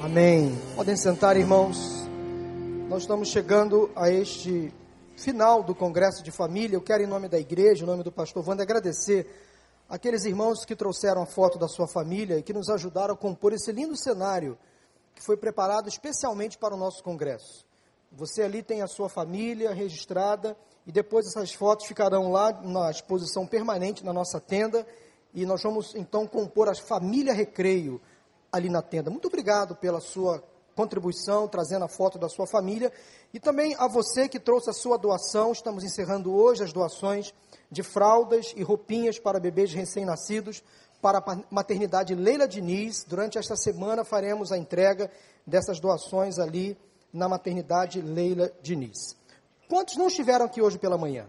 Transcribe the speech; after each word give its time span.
Amém. 0.00 0.56
Podem 0.76 0.96
sentar, 0.96 1.36
irmãos. 1.36 1.76
Nós 2.88 3.02
estamos 3.02 3.30
chegando 3.30 3.90
a 3.96 4.08
este 4.08 4.72
final 5.16 5.60
do 5.60 5.74
Congresso 5.74 6.22
de 6.22 6.30
Família. 6.30 6.76
Eu 6.76 6.80
quero, 6.80 7.02
em 7.02 7.06
nome 7.06 7.28
da 7.28 7.36
igreja, 7.36 7.82
em 7.82 7.86
nome 7.86 8.04
do 8.04 8.12
pastor 8.12 8.48
Wanda, 8.48 8.62
agradecer 8.62 9.26
aqueles 9.88 10.24
irmãos 10.24 10.64
que 10.64 10.76
trouxeram 10.76 11.22
a 11.22 11.26
foto 11.26 11.58
da 11.58 11.66
sua 11.66 11.88
família 11.88 12.38
e 12.38 12.44
que 12.44 12.52
nos 12.52 12.70
ajudaram 12.70 13.14
a 13.14 13.16
compor 13.16 13.52
esse 13.52 13.72
lindo 13.72 13.96
cenário 13.96 14.56
que 15.16 15.22
foi 15.22 15.36
preparado 15.36 15.88
especialmente 15.88 16.56
para 16.56 16.74
o 16.74 16.78
nosso 16.78 17.02
congresso. 17.02 17.66
Você 18.12 18.42
ali 18.42 18.62
tem 18.62 18.82
a 18.82 18.86
sua 18.86 19.08
família 19.08 19.74
registrada 19.74 20.56
e 20.86 20.92
depois 20.92 21.26
essas 21.26 21.52
fotos 21.52 21.86
ficarão 21.86 22.30
lá 22.30 22.52
na 22.52 22.88
exposição 22.88 23.44
permanente 23.48 24.04
na 24.04 24.12
nossa 24.12 24.40
tenda 24.40 24.86
e 25.34 25.44
nós 25.44 25.60
vamos 25.60 25.96
então 25.96 26.24
compor 26.24 26.68
a 26.68 26.74
família 26.76 27.34
Recreio 27.34 28.00
ali 28.52 28.68
na 28.68 28.82
tenda. 28.82 29.10
Muito 29.10 29.28
obrigado 29.28 29.74
pela 29.76 30.00
sua 30.00 30.42
contribuição, 30.74 31.48
trazendo 31.48 31.84
a 31.84 31.88
foto 31.88 32.18
da 32.18 32.28
sua 32.28 32.46
família. 32.46 32.92
E 33.34 33.40
também 33.40 33.74
a 33.78 33.88
você 33.88 34.28
que 34.28 34.38
trouxe 34.38 34.70
a 34.70 34.72
sua 34.72 34.96
doação. 34.96 35.52
Estamos 35.52 35.82
encerrando 35.82 36.32
hoje 36.32 36.62
as 36.62 36.72
doações 36.72 37.34
de 37.70 37.82
fraldas 37.82 38.54
e 38.56 38.62
roupinhas 38.62 39.18
para 39.18 39.40
bebês 39.40 39.72
recém-nascidos 39.72 40.62
para 41.00 41.18
a 41.18 41.38
maternidade 41.50 42.14
Leila 42.14 42.48
Diniz. 42.48 43.04
Durante 43.04 43.38
esta 43.38 43.56
semana 43.56 44.04
faremos 44.04 44.52
a 44.52 44.58
entrega 44.58 45.10
dessas 45.46 45.80
doações 45.80 46.38
ali 46.38 46.76
na 47.12 47.28
maternidade 47.28 48.00
Leila 48.00 48.52
Diniz. 48.62 49.16
Quantos 49.68 49.96
não 49.96 50.06
estiveram 50.06 50.46
aqui 50.46 50.62
hoje 50.62 50.78
pela 50.78 50.96
manhã? 50.96 51.28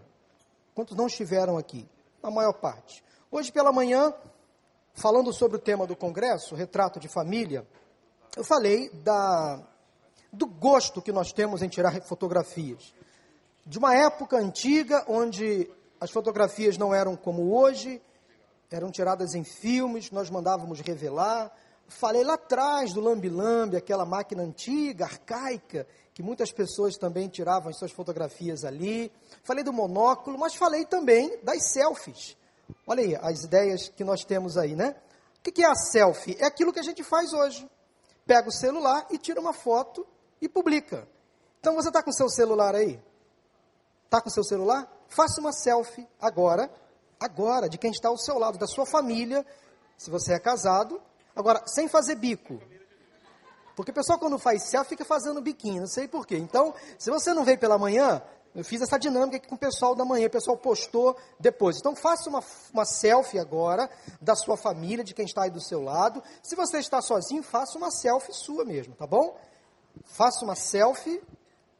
Quantos 0.74 0.96
não 0.96 1.06
estiveram 1.06 1.58
aqui? 1.58 1.88
A 2.22 2.30
maior 2.30 2.54
parte. 2.54 3.02
Hoje 3.30 3.52
pela 3.52 3.72
manhã 3.72 4.14
falando 5.00 5.32
sobre 5.32 5.56
o 5.56 5.60
tema 5.60 5.86
do 5.86 5.96
congresso, 5.96 6.54
retrato 6.54 7.00
de 7.00 7.08
família, 7.08 7.66
eu 8.36 8.44
falei 8.44 8.90
da, 9.02 9.58
do 10.30 10.46
gosto 10.46 11.00
que 11.00 11.10
nós 11.10 11.32
temos 11.32 11.62
em 11.62 11.68
tirar 11.68 12.02
fotografias. 12.02 12.92
De 13.64 13.78
uma 13.78 13.94
época 13.94 14.36
antiga, 14.36 15.02
onde 15.08 15.70
as 15.98 16.10
fotografias 16.10 16.76
não 16.76 16.94
eram 16.94 17.16
como 17.16 17.56
hoje, 17.56 18.00
eram 18.70 18.90
tiradas 18.90 19.34
em 19.34 19.42
filmes, 19.42 20.10
nós 20.10 20.28
mandávamos 20.28 20.80
revelar. 20.80 21.50
Falei 21.88 22.22
lá 22.22 22.34
atrás 22.34 22.92
do 22.92 23.00
lambi-lambi, 23.00 23.76
aquela 23.76 24.04
máquina 24.04 24.42
antiga, 24.42 25.06
arcaica, 25.06 25.86
que 26.12 26.22
muitas 26.22 26.52
pessoas 26.52 26.96
também 26.96 27.26
tiravam 27.26 27.72
suas 27.72 27.90
fotografias 27.90 28.64
ali. 28.64 29.10
Falei 29.42 29.64
do 29.64 29.72
monóculo, 29.72 30.38
mas 30.38 30.54
falei 30.54 30.84
também 30.84 31.38
das 31.42 31.72
selfies. 31.72 32.36
Olha 32.86 33.02
aí 33.02 33.16
as 33.16 33.44
ideias 33.44 33.88
que 33.88 34.04
nós 34.04 34.24
temos 34.24 34.56
aí, 34.56 34.74
né? 34.74 34.96
O 35.38 35.42
que 35.42 35.62
é 35.62 35.66
a 35.66 35.74
selfie? 35.74 36.36
É 36.38 36.46
aquilo 36.46 36.72
que 36.72 36.78
a 36.78 36.82
gente 36.82 37.02
faz 37.02 37.32
hoje. 37.32 37.68
Pega 38.26 38.48
o 38.48 38.52
celular 38.52 39.06
e 39.10 39.18
tira 39.18 39.40
uma 39.40 39.52
foto 39.52 40.06
e 40.40 40.48
publica. 40.48 41.08
Então 41.58 41.74
você 41.74 41.88
está 41.88 42.02
com 42.02 42.12
seu 42.12 42.28
celular 42.28 42.74
aí? 42.74 43.02
Está 44.04 44.20
com 44.20 44.30
seu 44.30 44.44
celular? 44.44 44.90
Faça 45.08 45.40
uma 45.40 45.52
selfie 45.52 46.06
agora, 46.20 46.70
agora, 47.18 47.68
de 47.68 47.78
quem 47.78 47.90
está 47.90 48.08
ao 48.08 48.18
seu 48.18 48.38
lado, 48.38 48.58
da 48.58 48.66
sua 48.66 48.86
família, 48.86 49.44
se 49.96 50.10
você 50.10 50.34
é 50.34 50.38
casado. 50.38 51.00
Agora, 51.34 51.62
sem 51.66 51.88
fazer 51.88 52.16
bico. 52.16 52.60
Porque 53.76 53.92
o 53.92 53.94
pessoal, 53.94 54.18
quando 54.18 54.38
faz 54.38 54.64
selfie, 54.64 54.90
fica 54.90 55.04
fazendo 55.04 55.40
biquinho, 55.40 55.80
não 55.80 55.88
sei 55.88 56.06
porquê. 56.06 56.36
Então, 56.36 56.74
se 56.98 57.10
você 57.10 57.32
não 57.32 57.44
veio 57.44 57.58
pela 57.58 57.78
manhã, 57.78 58.22
eu 58.54 58.64
fiz 58.64 58.82
essa 58.82 58.98
dinâmica 58.98 59.36
aqui 59.36 59.46
com 59.46 59.54
o 59.54 59.58
pessoal 59.58 59.94
da 59.94 60.04
manhã, 60.04 60.26
o 60.26 60.30
pessoal 60.30 60.56
postou 60.56 61.16
depois. 61.38 61.78
Então 61.78 61.94
faça 61.94 62.28
uma, 62.28 62.42
uma 62.72 62.84
selfie 62.84 63.38
agora 63.38 63.88
da 64.20 64.34
sua 64.34 64.56
família, 64.56 65.04
de 65.04 65.14
quem 65.14 65.24
está 65.24 65.44
aí 65.44 65.50
do 65.50 65.60
seu 65.60 65.80
lado. 65.82 66.22
Se 66.42 66.56
você 66.56 66.78
está 66.78 67.00
sozinho, 67.00 67.42
faça 67.42 67.78
uma 67.78 67.90
selfie 67.90 68.32
sua 68.32 68.64
mesmo, 68.64 68.94
tá 68.94 69.06
bom? 69.06 69.38
Faça 70.04 70.44
uma 70.44 70.56
selfie, 70.56 71.22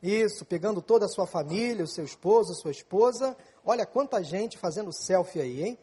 isso, 0.01 0.45
pegando 0.45 0.81
toda 0.81 1.07
a 1.07 1.09
sua 1.09 1.27
família, 1.27 1.85
o 1.85 1.89
seu 1.89 2.05
esposo, 2.05 2.53
a 2.53 2.57
sua 2.57 2.71
esposa. 2.71 3.37
Olha 3.65 3.85
quanta 3.85 4.23
gente 4.23 4.57
fazendo 4.57 4.93
selfie 4.93 5.41
aí, 5.41 5.65
hein? 5.65 5.79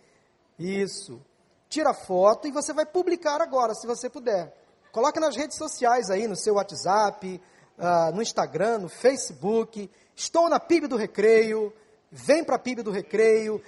Isso. 0.57 1.21
Tira 1.69 1.93
foto 1.93 2.47
e 2.47 2.51
você 2.51 2.71
vai 2.71 2.85
publicar 2.85 3.41
agora, 3.41 3.75
se 3.75 3.85
você 3.85 4.09
puder. 4.09 4.55
Coloque 4.91 5.19
nas 5.19 5.35
redes 5.35 5.57
sociais 5.57 6.09
aí, 6.09 6.27
no 6.27 6.35
seu 6.35 6.55
WhatsApp, 6.55 7.41
uh, 7.77 8.15
no 8.15 8.21
Instagram, 8.21 8.79
no 8.79 8.89
Facebook 8.89 9.89
Estou 10.19 10.49
na 10.49 10.59
PIB 10.59 10.87
do 10.87 10.95
Recreio, 10.95 11.71
vem 12.11 12.43
para 12.43 12.55
a 12.55 12.59
PIB 12.59 12.81
do 12.81 12.89
Recreio, 12.89 13.61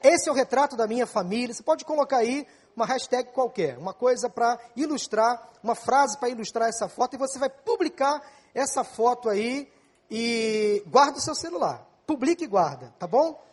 esse 0.00 0.28
é 0.28 0.32
o 0.32 0.34
retrato 0.34 0.76
da 0.76 0.86
minha 0.86 1.08
família. 1.08 1.52
Você 1.52 1.60
pode 1.60 1.84
colocar 1.84 2.18
aí 2.18 2.46
uma 2.76 2.86
hashtag 2.86 3.32
qualquer, 3.32 3.76
uma 3.76 3.92
coisa 3.92 4.30
para 4.30 4.60
ilustrar, 4.76 5.50
uma 5.60 5.74
frase 5.74 6.16
para 6.16 6.28
ilustrar 6.28 6.68
essa 6.68 6.88
foto, 6.88 7.14
e 7.14 7.18
você 7.18 7.36
vai 7.36 7.50
publicar 7.50 8.22
essa 8.54 8.84
foto 8.84 9.28
aí 9.28 9.68
e 10.08 10.84
guarda 10.86 11.18
o 11.18 11.20
seu 11.20 11.34
celular. 11.34 11.84
Publique 12.06 12.44
e 12.44 12.46
guarda, 12.46 12.94
tá 12.96 13.08
bom? 13.08 13.44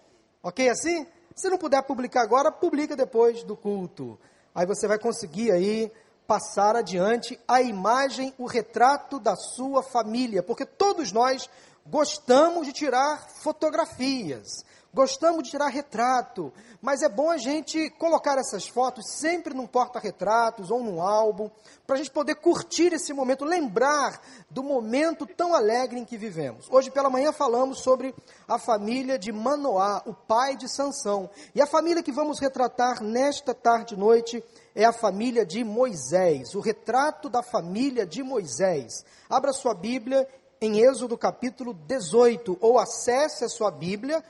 Ok 0.43 0.69
assim? 0.69 1.07
Se 1.33 1.49
não 1.49 1.57
puder 1.57 1.81
publicar 1.81 2.21
agora, 2.21 2.51
publica 2.51 2.95
depois 2.95 3.43
do 3.43 3.57
culto. 3.57 4.19
Aí 4.53 4.67
você 4.67 4.87
vai 4.87 4.99
conseguir 4.99 5.51
aí 5.51 5.91
passar 6.27 6.75
adiante 6.75 7.39
a 7.47 7.61
imagem, 7.61 8.33
o 8.37 8.45
retrato 8.45 9.19
da 9.19 9.35
sua 9.35 9.83
família, 9.83 10.43
porque 10.43 10.65
todos 10.65 11.11
nós 11.11 11.49
gostamos 11.85 12.65
de 12.65 12.73
tirar 12.73 13.27
fotografias, 13.43 14.65
gostamos 14.91 15.43
de 15.43 15.51
tirar 15.51 15.67
retrato, 15.67 16.51
mas 16.81 17.01
é 17.01 17.09
bom 17.09 17.29
a 17.29 17.37
gente 17.37 17.89
colocar 17.91 18.37
essas 18.37 18.67
fotos 18.67 19.05
sempre 19.11 19.53
num 19.53 19.67
porta-retratos 19.67 20.71
ou 20.71 20.81
num 20.81 21.01
álbum, 21.01 21.49
para 21.85 21.95
a 21.95 21.97
gente 21.97 22.11
poder 22.11 22.35
curtir 22.35 22.93
esse 22.93 23.13
momento, 23.13 23.43
lembrar 23.43 24.19
do 24.49 24.63
momento 24.63 25.27
tão 25.27 25.53
alegre 25.53 25.99
em 25.99 26.05
que 26.05 26.17
vivemos. 26.17 26.65
Hoje 26.71 26.89
pela 26.89 27.09
manhã 27.09 27.31
falamos 27.31 27.79
sobre 27.79 28.15
a 28.47 28.57
família 28.57 29.19
de 29.19 29.31
Manoá, 29.31 30.01
o 30.05 30.13
pai 30.13 30.55
de 30.55 30.67
Sansão. 30.67 31.29
E 31.53 31.61
a 31.61 31.67
família 31.67 32.01
que 32.01 32.11
vamos 32.11 32.39
retratar 32.39 33.03
nesta 33.03 33.53
tarde 33.53 33.93
e 33.93 33.97
noite 33.97 34.43
é 34.75 34.83
a 34.83 34.91
família 34.91 35.45
de 35.45 35.63
Moisés, 35.63 36.53
o 36.53 36.59
retrato 36.59 37.29
da 37.29 37.41
família 37.41 38.05
de 38.05 38.21
Moisés. 38.21 39.05
Abra 39.29 39.53
sua 39.53 39.73
Bíblia 39.73 40.27
em 40.59 40.81
Êxodo 40.81 41.17
capítulo 41.17 41.73
18, 41.73 42.57
ou 42.59 42.77
acesse 42.77 43.45
a 43.45 43.49
sua 43.49 43.71
Bíblia 43.71 44.21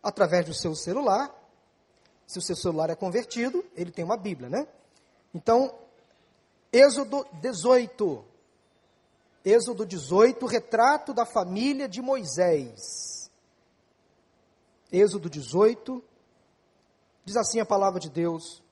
através 0.00 0.46
do 0.46 0.54
seu 0.54 0.76
celular. 0.76 1.34
Se 2.26 2.38
o 2.38 2.42
seu 2.42 2.54
celular 2.54 2.90
é 2.90 2.94
convertido, 2.94 3.64
ele 3.74 3.90
tem 3.90 4.04
uma 4.04 4.16
Bíblia, 4.16 4.48
né? 4.48 4.68
Então, 5.34 5.74
Êxodo 6.72 7.26
18. 7.40 8.24
Êxodo 9.44 9.84
18, 9.84 10.46
retrato 10.46 11.12
da 11.12 11.26
família 11.26 11.88
de 11.88 12.00
Moisés. 12.00 13.28
Êxodo 14.92 15.28
18, 15.28 16.02
diz 17.24 17.36
assim 17.36 17.58
a 17.58 17.66
palavra 17.66 17.98
de 17.98 18.08
Deus: 18.08 18.62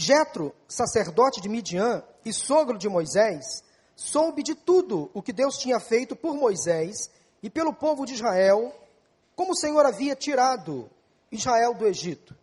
Jetro, 0.00 0.54
sacerdote 0.68 1.40
de 1.40 1.48
Midian 1.48 2.04
e 2.24 2.32
sogro 2.32 2.78
de 2.78 2.88
Moisés, 2.88 3.64
soube 3.96 4.44
de 4.44 4.54
tudo 4.54 5.10
o 5.12 5.20
que 5.20 5.32
Deus 5.32 5.58
tinha 5.58 5.80
feito 5.80 6.14
por 6.14 6.36
Moisés 6.36 7.10
e 7.42 7.50
pelo 7.50 7.74
povo 7.74 8.06
de 8.06 8.14
Israel, 8.14 8.72
como 9.34 9.50
o 9.50 9.56
Senhor 9.56 9.84
havia 9.84 10.14
tirado 10.14 10.88
Israel 11.32 11.74
do 11.74 11.84
Egito. 11.84 12.36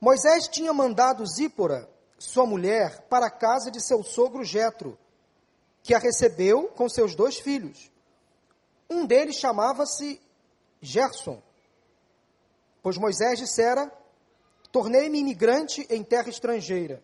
Moisés 0.00 0.48
tinha 0.48 0.72
mandado 0.72 1.24
Zípora, 1.24 1.88
sua 2.18 2.44
mulher, 2.44 3.02
para 3.02 3.26
a 3.26 3.30
casa 3.30 3.70
de 3.70 3.80
seu 3.80 4.02
sogro 4.02 4.42
Jetro, 4.42 4.98
que 5.80 5.94
a 5.94 5.98
recebeu 6.00 6.66
com 6.74 6.88
seus 6.88 7.14
dois 7.14 7.38
filhos. 7.38 7.88
Um 8.90 9.06
deles 9.06 9.36
chamava-se 9.36 10.20
Gerson, 10.82 11.40
pois 12.82 12.98
Moisés 12.98 13.38
dissera: 13.38 13.92
Tornei-me 14.74 15.20
imigrante 15.20 15.86
em 15.88 16.02
terra 16.02 16.28
estrangeira. 16.28 17.00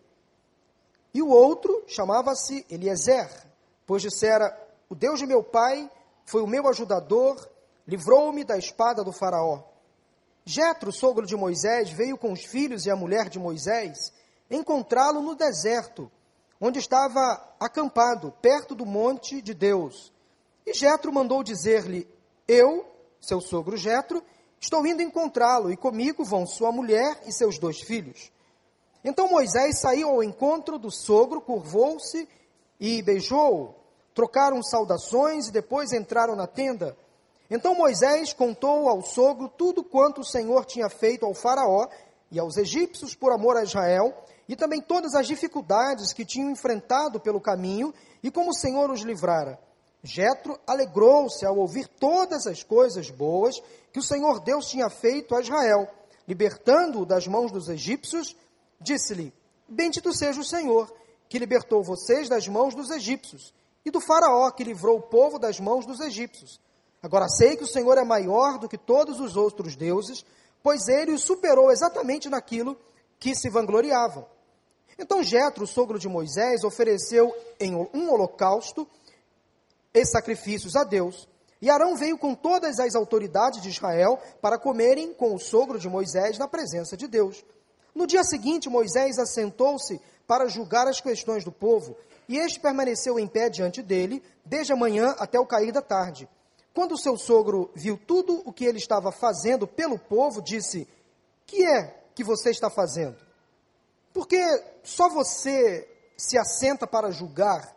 E 1.13 1.21
o 1.21 1.29
outro 1.29 1.85
chamava-se 1.87 2.65
Eliezer, 2.69 3.29
pois 3.87 4.01
dissera: 4.01 4.53
O 4.89 4.93
Deus 4.93 5.19
de 5.19 5.25
meu 5.25 5.41
pai 5.41 5.89
foi 6.25 6.41
o 6.41 6.47
meu 6.47 6.67
ajudador, 6.67 7.49
livrou-me 7.87 8.43
da 8.43 8.57
espada 8.57 9.05
do 9.05 9.13
Faraó. 9.13 9.63
Jetro, 10.43 10.91
sogro 10.91 11.25
de 11.25 11.33
Moisés, 11.33 11.89
veio 11.91 12.17
com 12.17 12.33
os 12.33 12.43
filhos 12.43 12.85
e 12.85 12.91
a 12.91 12.95
mulher 12.97 13.29
de 13.29 13.39
Moisés 13.39 14.11
encontrá-lo 14.49 15.21
no 15.21 15.33
deserto, 15.33 16.11
onde 16.59 16.77
estava 16.77 17.55
acampado, 17.57 18.33
perto 18.41 18.75
do 18.75 18.85
monte 18.85 19.41
de 19.41 19.53
Deus. 19.53 20.11
E 20.65 20.73
Jetro 20.73 21.13
mandou 21.13 21.41
dizer-lhe: 21.41 22.05
Eu, 22.45 22.85
seu 23.21 23.39
sogro 23.39 23.77
Jetro, 23.77 24.21
estou 24.61 24.85
indo 24.85 25.01
encontrá-lo, 25.01 25.71
e 25.71 25.75
comigo 25.75 26.23
vão 26.23 26.45
sua 26.45 26.71
mulher 26.71 27.19
e 27.25 27.33
seus 27.33 27.57
dois 27.57 27.81
filhos. 27.81 28.31
Então 29.03 29.27
Moisés 29.27 29.79
saiu 29.79 30.09
ao 30.09 30.23
encontro 30.23 30.77
do 30.77 30.91
sogro, 30.91 31.41
curvou-se 31.41 32.29
e 32.79 33.01
beijou-o. 33.01 33.73
Trocaram 34.13 34.61
saudações 34.61 35.47
e 35.47 35.51
depois 35.51 35.91
entraram 35.91 36.35
na 36.35 36.45
tenda. 36.45 36.95
Então 37.49 37.73
Moisés 37.73 38.33
contou 38.33 38.87
ao 38.87 39.01
sogro 39.01 39.49
tudo 39.49 39.83
quanto 39.83 40.21
o 40.21 40.25
Senhor 40.25 40.63
tinha 40.65 40.89
feito 40.89 41.25
ao 41.25 41.33
Faraó 41.33 41.87
e 42.29 42.39
aos 42.39 42.55
egípcios 42.55 43.15
por 43.15 43.31
amor 43.31 43.57
a 43.57 43.63
Israel, 43.63 44.13
e 44.47 44.55
também 44.55 44.81
todas 44.81 45.15
as 45.15 45.27
dificuldades 45.27 46.13
que 46.13 46.25
tinham 46.25 46.51
enfrentado 46.51 47.19
pelo 47.19 47.41
caminho 47.41 47.93
e 48.21 48.29
como 48.29 48.51
o 48.51 48.55
Senhor 48.55 48.91
os 48.91 49.01
livrara. 49.01 49.59
Jetro 50.03 50.59
alegrou-se 50.65 51.45
ao 51.45 51.57
ouvir 51.57 51.87
todas 51.87 52.47
as 52.47 52.63
coisas 52.63 53.09
boas 53.11 53.61
que 53.93 53.99
o 53.99 54.03
Senhor 54.03 54.39
Deus 54.39 54.67
tinha 54.67 54.89
feito 54.89 55.35
a 55.35 55.41
Israel, 55.41 55.87
libertando-o 56.27 57.05
das 57.05 57.27
mãos 57.27 57.51
dos 57.51 57.69
egípcios. 57.69 58.35
Disse-lhe: 58.79 59.33
Bendito 59.67 60.11
seja 60.13 60.41
o 60.41 60.45
Senhor, 60.45 60.91
que 61.29 61.37
libertou 61.37 61.83
vocês 61.83 62.27
das 62.27 62.47
mãos 62.47 62.73
dos 62.73 62.89
egípcios, 62.89 63.53
e 63.85 63.91
do 63.91 64.01
Faraó, 64.01 64.49
que 64.51 64.63
livrou 64.63 64.97
o 64.97 65.01
povo 65.01 65.37
das 65.37 65.59
mãos 65.59 65.85
dos 65.85 65.99
egípcios. 65.99 66.59
Agora 67.01 67.27
sei 67.27 67.55
que 67.55 67.63
o 67.63 67.67
Senhor 67.67 67.97
é 67.97 68.03
maior 68.03 68.57
do 68.57 68.69
que 68.69 68.77
todos 68.77 69.19
os 69.19 69.35
outros 69.35 69.75
deuses, 69.75 70.25
pois 70.63 70.87
ele 70.87 71.13
os 71.13 71.23
superou 71.23 71.71
exatamente 71.71 72.29
naquilo 72.29 72.77
que 73.19 73.35
se 73.35 73.49
vangloriavam. 73.49 74.25
Então 74.97 75.23
Jetro, 75.23 75.65
sogro 75.65 75.97
de 75.97 76.07
Moisés, 76.07 76.63
ofereceu 76.63 77.33
em 77.59 77.75
um 77.75 78.11
holocausto 78.11 78.87
e 79.93 80.05
sacrifícios 80.05 80.75
a 80.75 80.83
Deus. 80.83 81.27
E 81.61 81.69
Arão 81.69 81.95
veio 81.95 82.17
com 82.17 82.33
todas 82.33 82.79
as 82.79 82.95
autoridades 82.95 83.61
de 83.61 83.69
Israel 83.69 84.19
para 84.41 84.57
comerem 84.57 85.13
com 85.13 85.35
o 85.35 85.39
sogro 85.39 85.77
de 85.77 85.87
Moisés 85.87 86.37
na 86.37 86.47
presença 86.47 86.97
de 86.97 87.07
Deus. 87.07 87.45
No 87.93 88.07
dia 88.07 88.23
seguinte, 88.23 88.69
Moisés 88.69 89.19
assentou-se 89.19 90.01
para 90.25 90.47
julgar 90.47 90.87
as 90.87 91.01
questões 91.01 91.43
do 91.43 91.51
povo, 91.51 91.95
e 92.27 92.37
este 92.37 92.59
permaneceu 92.59 93.19
em 93.19 93.27
pé 93.27 93.49
diante 93.49 93.81
dele, 93.81 94.23
desde 94.45 94.71
a 94.71 94.77
manhã 94.77 95.13
até 95.19 95.39
o 95.39 95.45
cair 95.45 95.71
da 95.71 95.81
tarde. 95.81 96.27
Quando 96.73 96.97
seu 96.97 97.17
sogro 97.17 97.69
viu 97.75 97.97
tudo 97.97 98.41
o 98.45 98.53
que 98.53 98.63
ele 98.63 98.77
estava 98.77 99.11
fazendo 99.11 99.67
pelo 99.67 99.99
povo, 99.99 100.41
disse: 100.41 100.87
Que 101.45 101.65
é 101.65 102.01
que 102.15 102.23
você 102.23 102.49
está 102.49 102.69
fazendo? 102.69 103.17
Porque 104.13 104.39
só 104.83 105.09
você 105.09 105.87
se 106.15 106.37
assenta 106.37 106.87
para 106.87 107.11
julgar, 107.11 107.75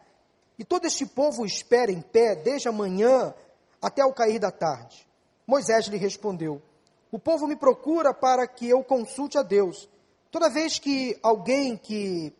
e 0.58 0.64
todo 0.64 0.86
este 0.86 1.04
povo 1.04 1.44
espera 1.44 1.90
em 1.90 2.00
pé 2.00 2.36
desde 2.36 2.68
a 2.68 2.72
manhã 2.72 3.34
até 3.82 4.04
o 4.04 4.12
cair 4.12 4.38
da 4.38 4.50
tarde. 4.50 5.06
Moisés 5.46 5.86
lhe 5.86 5.96
respondeu: 5.96 6.62
O 7.10 7.18
povo 7.18 7.46
me 7.46 7.56
procura 7.56 8.14
para 8.14 8.46
que 8.46 8.68
eu 8.68 8.82
consulte 8.84 9.36
a 9.36 9.42
Deus. 9.42 9.88
Toda 10.30 10.50
vez 10.50 10.78
que 10.78 11.18
alguém 11.22 11.76
que 11.76 12.32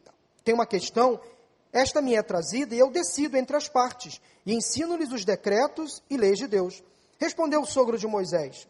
tem 0.42 0.54
uma 0.54 0.66
questão, 0.66 1.20
esta 1.72 2.00
me 2.00 2.14
é 2.14 2.22
trazida 2.22 2.74
e 2.74 2.78
eu 2.78 2.90
decido 2.90 3.36
entre 3.36 3.56
as 3.56 3.68
partes 3.68 4.20
e 4.46 4.54
ensino-lhes 4.54 5.10
os 5.10 5.24
decretos 5.24 6.02
e 6.08 6.16
leis 6.16 6.38
de 6.38 6.46
Deus. 6.46 6.82
Respondeu 7.18 7.62
o 7.62 7.66
sogro 7.66 7.98
de 7.98 8.06
Moisés: 8.06 8.64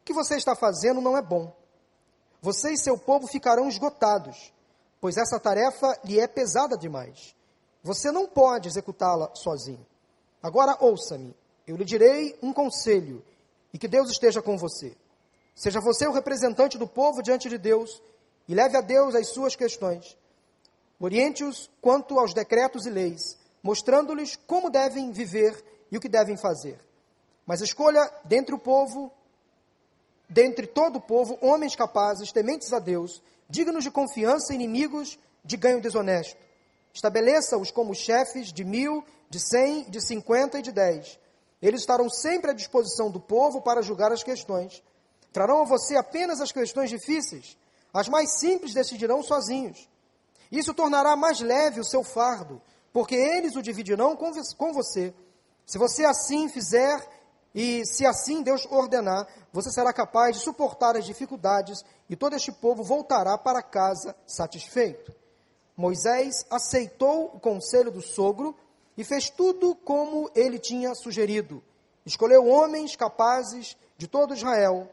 O 0.00 0.04
que 0.04 0.12
você 0.12 0.36
está 0.36 0.54
fazendo 0.56 1.00
não 1.00 1.16
é 1.16 1.22
bom. 1.22 1.54
Você 2.42 2.72
e 2.72 2.78
seu 2.78 2.96
povo 2.96 3.26
ficarão 3.26 3.68
esgotados, 3.68 4.52
pois 5.00 5.16
essa 5.16 5.38
tarefa 5.38 5.98
lhe 6.04 6.18
é 6.18 6.26
pesada 6.26 6.76
demais. 6.76 7.34
Você 7.82 8.10
não 8.10 8.26
pode 8.26 8.68
executá-la 8.68 9.34
sozinho. 9.34 9.84
Agora 10.42 10.76
ouça-me, 10.80 11.34
eu 11.66 11.76
lhe 11.76 11.84
direi 11.84 12.38
um 12.42 12.52
conselho, 12.52 13.24
e 13.72 13.78
que 13.78 13.88
Deus 13.88 14.10
esteja 14.10 14.42
com 14.42 14.56
você. 14.56 14.96
Seja 15.54 15.80
você 15.80 16.06
o 16.06 16.12
representante 16.12 16.78
do 16.78 16.86
povo 16.86 17.22
diante 17.22 17.48
de 17.48 17.58
Deus, 17.58 18.02
e 18.48 18.54
leve 18.54 18.76
a 18.76 18.80
Deus 18.80 19.14
as 19.14 19.28
suas 19.28 19.54
questões. 19.54 20.16
Oriente-os 20.98 21.70
quanto 21.80 22.18
aos 22.18 22.34
decretos 22.34 22.84
e 22.84 22.90
leis, 22.90 23.38
mostrando-lhes 23.62 24.36
como 24.46 24.70
devem 24.70 25.12
viver 25.12 25.64
e 25.90 25.96
o 25.96 26.00
que 26.00 26.08
devem 26.08 26.36
fazer. 26.36 26.78
Mas 27.46 27.60
escolha 27.60 28.10
dentre 28.24 28.54
o 28.54 28.58
povo, 28.58 29.10
dentre 30.28 30.66
todo 30.66 30.96
o 30.96 31.00
povo, 31.00 31.38
homens 31.40 31.74
capazes, 31.74 32.32
tementes 32.32 32.72
a 32.72 32.78
Deus, 32.78 33.22
dignos 33.48 33.84
de 33.84 33.90
confiança, 33.90 34.54
inimigos 34.54 35.18
de 35.44 35.56
ganho 35.56 35.80
desonesto. 35.80 36.36
Estabeleça-os 36.92 37.70
como 37.70 37.94
chefes 37.94 38.52
de 38.52 38.64
mil, 38.64 39.04
de 39.28 39.38
cem, 39.40 39.84
de 39.88 40.00
cinquenta 40.00 40.58
e 40.58 40.62
de 40.62 40.72
dez. 40.72 41.18
Eles 41.62 41.80
estarão 41.80 42.08
sempre 42.08 42.50
à 42.50 42.54
disposição 42.54 43.10
do 43.10 43.20
povo 43.20 43.60
para 43.60 43.82
julgar 43.82 44.12
as 44.12 44.22
questões. 44.22 44.82
Trarão 45.32 45.62
a 45.62 45.64
você 45.64 45.96
apenas 45.96 46.40
as 46.40 46.50
questões 46.50 46.90
difíceis. 46.90 47.56
As 47.92 48.08
mais 48.08 48.38
simples 48.38 48.74
decidirão 48.74 49.22
sozinhos. 49.22 49.88
Isso 50.50 50.74
tornará 50.74 51.14
mais 51.14 51.40
leve 51.40 51.80
o 51.80 51.84
seu 51.84 52.02
fardo, 52.02 52.60
porque 52.92 53.14
eles 53.14 53.54
o 53.54 53.62
dividirão 53.62 54.16
com, 54.16 54.32
você. 54.72 55.14
Se 55.64 55.78
você 55.78 56.04
assim 56.04 56.48
fizer, 56.48 56.98
e 57.54 57.84
se 57.84 58.06
assim 58.06 58.42
Deus 58.42 58.66
ordenar, 58.70 59.26
você 59.52 59.70
será 59.70 59.92
capaz 59.92 60.36
de 60.36 60.42
suportar 60.42 60.96
as 60.96 61.04
dificuldades 61.04 61.84
e 62.08 62.16
todo 62.16 62.34
este 62.36 62.52
povo 62.52 62.82
voltará 62.82 63.36
para 63.36 63.62
casa 63.62 64.14
satisfeito. 64.26 65.12
Moisés 65.76 66.44
aceitou 66.50 67.26
o 67.34 67.40
conselho 67.40 67.90
do 67.90 68.02
sogro 68.02 68.54
e 68.96 69.04
fez 69.04 69.30
tudo 69.30 69.74
como 69.74 70.30
ele 70.34 70.58
tinha 70.58 70.94
sugerido. 70.94 71.62
Escolheu 72.04 72.46
homens 72.46 72.96
capazes 72.96 73.76
de 73.96 74.06
todo 74.06 74.34
Israel 74.34 74.88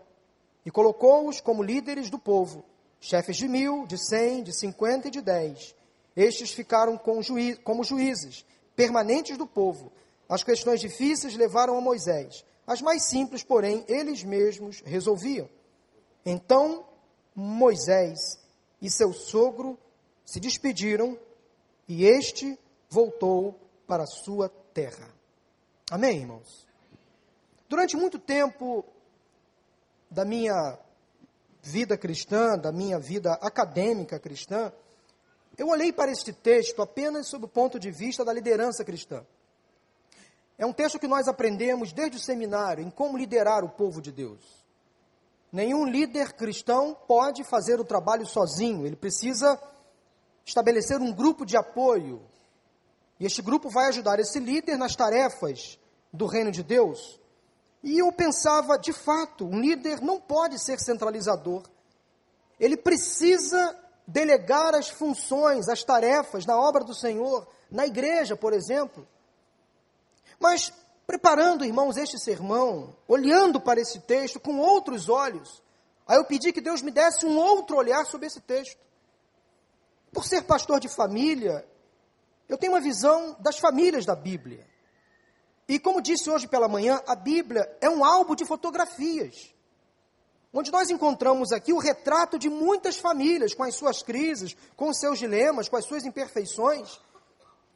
e 0.65 0.71
colocou-os 0.71 1.41
como 1.41 1.63
líderes 1.63 2.09
do 2.09 2.19
povo, 2.19 2.63
chefes 2.99 3.37
de 3.37 3.47
mil, 3.47 3.85
de 3.85 3.97
cem, 3.97 4.43
de 4.43 4.53
cinquenta 4.53 5.07
e 5.07 5.11
de 5.11 5.21
dez. 5.21 5.75
Estes 6.15 6.51
ficaram 6.51 6.97
com 6.97 7.21
juiz, 7.21 7.57
como 7.63 7.83
juízes 7.83 8.45
permanentes 8.75 9.37
do 9.37 9.47
povo. 9.47 9.91
As 10.29 10.43
questões 10.43 10.79
difíceis 10.79 11.35
levaram 11.35 11.77
a 11.77 11.81
Moisés. 11.81 12.45
As 12.65 12.81
mais 12.81 13.03
simples, 13.03 13.43
porém, 13.43 13.85
eles 13.87 14.23
mesmos 14.23 14.81
resolviam. 14.85 15.49
Então 16.25 16.85
Moisés 17.33 18.39
e 18.81 18.89
seu 18.89 19.13
sogro 19.13 19.77
se 20.27 20.41
despediram 20.41 21.17
e 21.87 22.03
este 22.03 22.59
voltou 22.89 23.57
para 23.87 24.03
a 24.03 24.07
sua 24.07 24.49
terra. 24.73 25.07
Amém, 25.89 26.19
irmãos? 26.19 26.67
Durante 27.69 27.95
muito 27.95 28.19
tempo 28.19 28.83
da 30.11 30.25
minha 30.25 30.77
vida 31.63 31.97
cristã, 31.97 32.57
da 32.57 32.73
minha 32.73 32.99
vida 32.99 33.33
acadêmica 33.41 34.19
cristã, 34.19 34.71
eu 35.57 35.69
olhei 35.69 35.93
para 35.93 36.11
este 36.11 36.33
texto 36.33 36.81
apenas 36.81 37.27
sob 37.29 37.45
o 37.45 37.49
ponto 37.49 37.79
de 37.79 37.89
vista 37.89 38.25
da 38.25 38.33
liderança 38.33 38.83
cristã. 38.83 39.25
É 40.57 40.65
um 40.65 40.73
texto 40.73 40.99
que 40.99 41.07
nós 41.07 41.29
aprendemos 41.29 41.93
desde 41.93 42.17
o 42.17 42.19
seminário 42.19 42.83
em 42.83 42.89
como 42.89 43.17
liderar 43.17 43.63
o 43.63 43.69
povo 43.69 44.01
de 44.01 44.11
Deus. 44.11 44.41
Nenhum 45.53 45.85
líder 45.85 46.33
cristão 46.33 46.93
pode 47.07 47.45
fazer 47.45 47.79
o 47.79 47.85
trabalho 47.85 48.25
sozinho, 48.25 48.85
ele 48.85 48.97
precisa 48.97 49.57
estabelecer 50.47 51.01
um 51.01 51.11
grupo 51.11 51.45
de 51.45 51.57
apoio. 51.57 52.21
E 53.19 53.25
este 53.25 53.41
grupo 53.41 53.69
vai 53.69 53.87
ajudar 53.87 54.17
esse 54.19 54.39
líder 54.39 54.77
nas 54.77 54.95
tarefas 54.95 55.77
do 56.11 56.25
reino 56.25 56.51
de 56.51 56.63
Deus. 56.63 57.19
E 57.83 57.99
eu 57.99 58.11
pensava, 58.11 58.77
de 58.77 58.93
fato, 58.93 59.45
um 59.45 59.59
líder 59.59 60.01
não 60.01 60.19
pode 60.19 60.57
ser 60.57 60.79
centralizador. 60.79 61.63
Ele 62.59 62.77
precisa 62.77 63.77
delegar 64.07 64.73
as 64.73 64.89
funções, 64.89 65.67
as 65.67 65.83
tarefas 65.83 66.45
na 66.45 66.57
obra 66.57 66.83
do 66.83 66.95
Senhor, 66.95 67.45
na 67.69 67.85
igreja, 67.85 68.35
por 68.35 68.53
exemplo. 68.53 69.05
Mas, 70.39 70.71
preparando, 71.05 71.65
irmãos, 71.65 71.97
este 71.97 72.17
sermão, 72.17 72.95
olhando 73.05 73.59
para 73.59 73.81
esse 73.81 73.99
texto 73.99 74.39
com 74.39 74.59
outros 74.59 75.09
olhos, 75.09 75.61
aí 76.07 76.17
eu 76.17 76.23
pedi 76.23 76.53
que 76.53 76.61
Deus 76.61 76.81
me 76.81 76.89
desse 76.89 77.25
um 77.25 77.37
outro 77.37 77.75
olhar 77.75 78.05
sobre 78.05 78.27
esse 78.27 78.39
texto. 78.39 78.86
Por 80.17 80.25
ser 80.25 80.41
pastor 80.45 80.79
de 80.79 80.89
família, 80.89 81.63
eu 82.49 82.57
tenho 82.57 82.73
uma 82.73 82.81
visão 82.81 83.35
das 83.39 83.59
famílias 83.59 84.03
da 84.03 84.15
Bíblia. 84.15 84.65
E 85.69 85.77
como 85.77 86.01
disse 86.01 86.27
hoje 86.27 86.47
pela 86.47 86.67
manhã, 86.67 86.99
a 87.05 87.15
Bíblia 87.15 87.71
é 87.79 87.87
um 87.87 88.03
álbum 88.03 88.33
de 88.33 88.43
fotografias, 88.43 89.53
onde 90.51 90.71
nós 90.71 90.89
encontramos 90.89 91.51
aqui 91.51 91.71
o 91.71 91.77
retrato 91.77 92.39
de 92.39 92.49
muitas 92.49 92.97
famílias, 92.97 93.53
com 93.53 93.61
as 93.61 93.75
suas 93.75 94.01
crises, 94.01 94.57
com 94.75 94.89
os 94.89 94.97
seus 94.97 95.19
dilemas, 95.19 95.69
com 95.69 95.77
as 95.77 95.85
suas 95.85 96.03
imperfeições. 96.03 96.99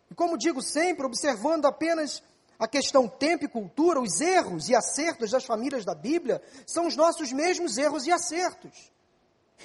E 0.09 0.15
como 0.15 0.35
digo 0.35 0.63
sempre, 0.63 1.05
observando 1.05 1.67
apenas 1.67 2.23
a 2.57 2.67
questão 2.67 3.07
tempo 3.07 3.45
e 3.45 3.49
cultura, 3.49 4.01
os 4.01 4.19
erros 4.19 4.67
e 4.67 4.75
acertos 4.75 5.29
das 5.29 5.45
famílias 5.45 5.85
da 5.85 5.93
Bíblia 5.93 6.41
são 6.65 6.87
os 6.87 6.95
nossos 6.95 7.31
mesmos 7.31 7.77
erros 7.77 8.07
e 8.07 8.11
acertos. 8.11 8.90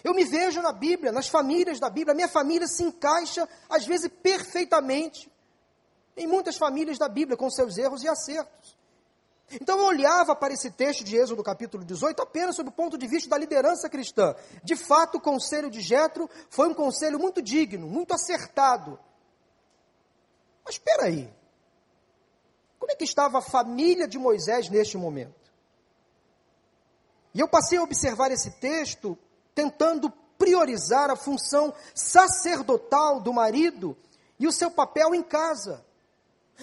Eu 0.03 0.15
me 0.15 0.25
vejo 0.25 0.63
na 0.63 0.73
Bíblia, 0.73 1.13
nas 1.13 1.29
famílias 1.29 1.81
da 1.81 1.91
Bíblia. 1.91 2.13
A 2.13 2.15
minha 2.15 2.29
família 2.29 2.67
se 2.67 2.83
encaixa, 2.83 3.49
às 3.69 3.87
vezes, 3.87 4.11
perfeitamente 4.23 5.31
em 6.17 6.27
muitas 6.27 6.57
famílias 6.57 6.99
da 6.99 7.09
Bíblia, 7.09 7.37
com 7.37 7.51
seus 7.51 7.77
erros 7.77 8.03
e 8.03 8.09
acertos. 8.09 8.77
Então 9.51 9.79
eu 9.79 9.85
olhava 9.85 10.35
para 10.35 10.53
esse 10.53 10.71
texto 10.71 11.05
de 11.05 11.17
Êxodo 11.17 11.43
capítulo 11.43 11.85
18 11.85 12.21
apenas 12.21 12.57
sob 12.57 12.69
o 12.69 12.73
ponto 12.73 12.99
de 12.99 13.07
vista 13.07 13.31
da 13.31 13.39
liderança 13.39 13.89
cristã. 13.89 14.35
De 14.65 14.75
fato, 14.75 15.19
o 15.19 15.21
conselho 15.21 15.71
de 15.71 15.81
Jetro 15.81 16.29
foi 16.51 16.69
um 16.69 16.75
conselho 16.75 17.19
muito 17.19 17.41
digno, 17.41 17.87
muito 17.87 18.13
acertado. 18.13 18.99
Mas 20.65 20.75
espera 20.75 21.05
aí. 21.05 21.33
Como 22.79 22.91
é 22.91 22.97
que 22.97 23.05
estava 23.05 23.39
a 23.39 23.43
família 23.43 24.09
de 24.09 24.19
Moisés 24.19 24.69
neste 24.69 24.97
momento? 24.97 25.47
E 27.33 27.39
eu 27.39 27.47
passei 27.47 27.79
a 27.79 27.83
observar 27.83 28.33
esse 28.33 28.51
texto 28.59 29.17
tentando 29.57 30.11
priorizar 30.37 31.11
a 31.11 31.17
função 31.17 31.73
sacerdotal 31.95 33.19
do 33.19 33.33
marido 33.33 33.97
e 34.39 34.47
o 34.47 34.53
seu 34.53 34.71
papel 34.71 35.15
em 35.15 35.23
casa. 35.23 35.83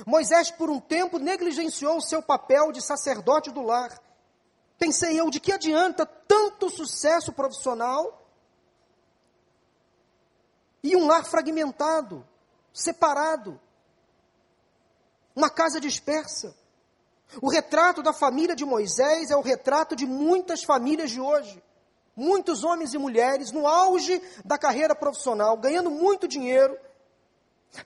Moisés, 0.06 0.52
por 0.52 0.70
um 0.70 0.80
tempo, 0.80 1.18
negligenciou 1.18 1.98
o 1.98 2.02
seu 2.02 2.22
papel 2.22 2.72
de 2.72 2.82
sacerdote 2.82 3.50
do 3.50 3.64
lar. 3.64 4.00
Pensei 4.78 5.20
eu, 5.20 5.32
de 5.32 5.40
que 5.40 5.52
adianta 5.52 6.06
tanto 6.06 6.70
sucesso 6.70 7.34
profissional 7.34 8.22
e 10.84 10.96
um 10.96 11.08
lar 11.08 11.26
fragmentado, 11.26 12.24
separado, 12.72 13.60
uma 15.36 15.50
casa 15.50 15.80
dispersa? 15.80 16.56
O 17.42 17.50
retrato 17.50 18.04
da 18.04 18.14
família 18.14 18.56
de 18.56 18.66
Moisés 18.66 19.32
é 19.32 19.36
o 19.36 19.42
retrato 19.42 19.96
de 19.96 20.06
muitas 20.06 20.64
famílias 20.64 21.10
de 21.10 21.20
hoje. 21.20 21.64
Muitos 22.16 22.64
homens 22.64 22.94
e 22.94 22.98
mulheres 22.98 23.52
no 23.52 23.68
auge 23.68 24.22
da 24.46 24.58
carreira 24.58 24.94
profissional, 24.94 25.58
ganhando 25.58 25.90
muito 25.90 26.28
dinheiro, 26.28 26.78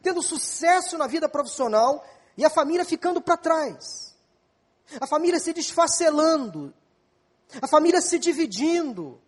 tendo 0.02 0.22
sucesso 0.22 0.98
na 0.98 1.08
vida 1.08 1.30
profissional 1.30 2.04
e 2.36 2.44
a 2.44 2.50
família 2.50 2.84
ficando 2.84 3.22
para 3.22 3.38
trás. 3.38 4.16
A 5.00 5.08
família 5.08 5.40
se 5.40 5.54
desfacelando, 5.54 6.74
a 7.62 7.68
família 7.68 8.02
se 8.02 8.20
dividindo. 8.20 9.20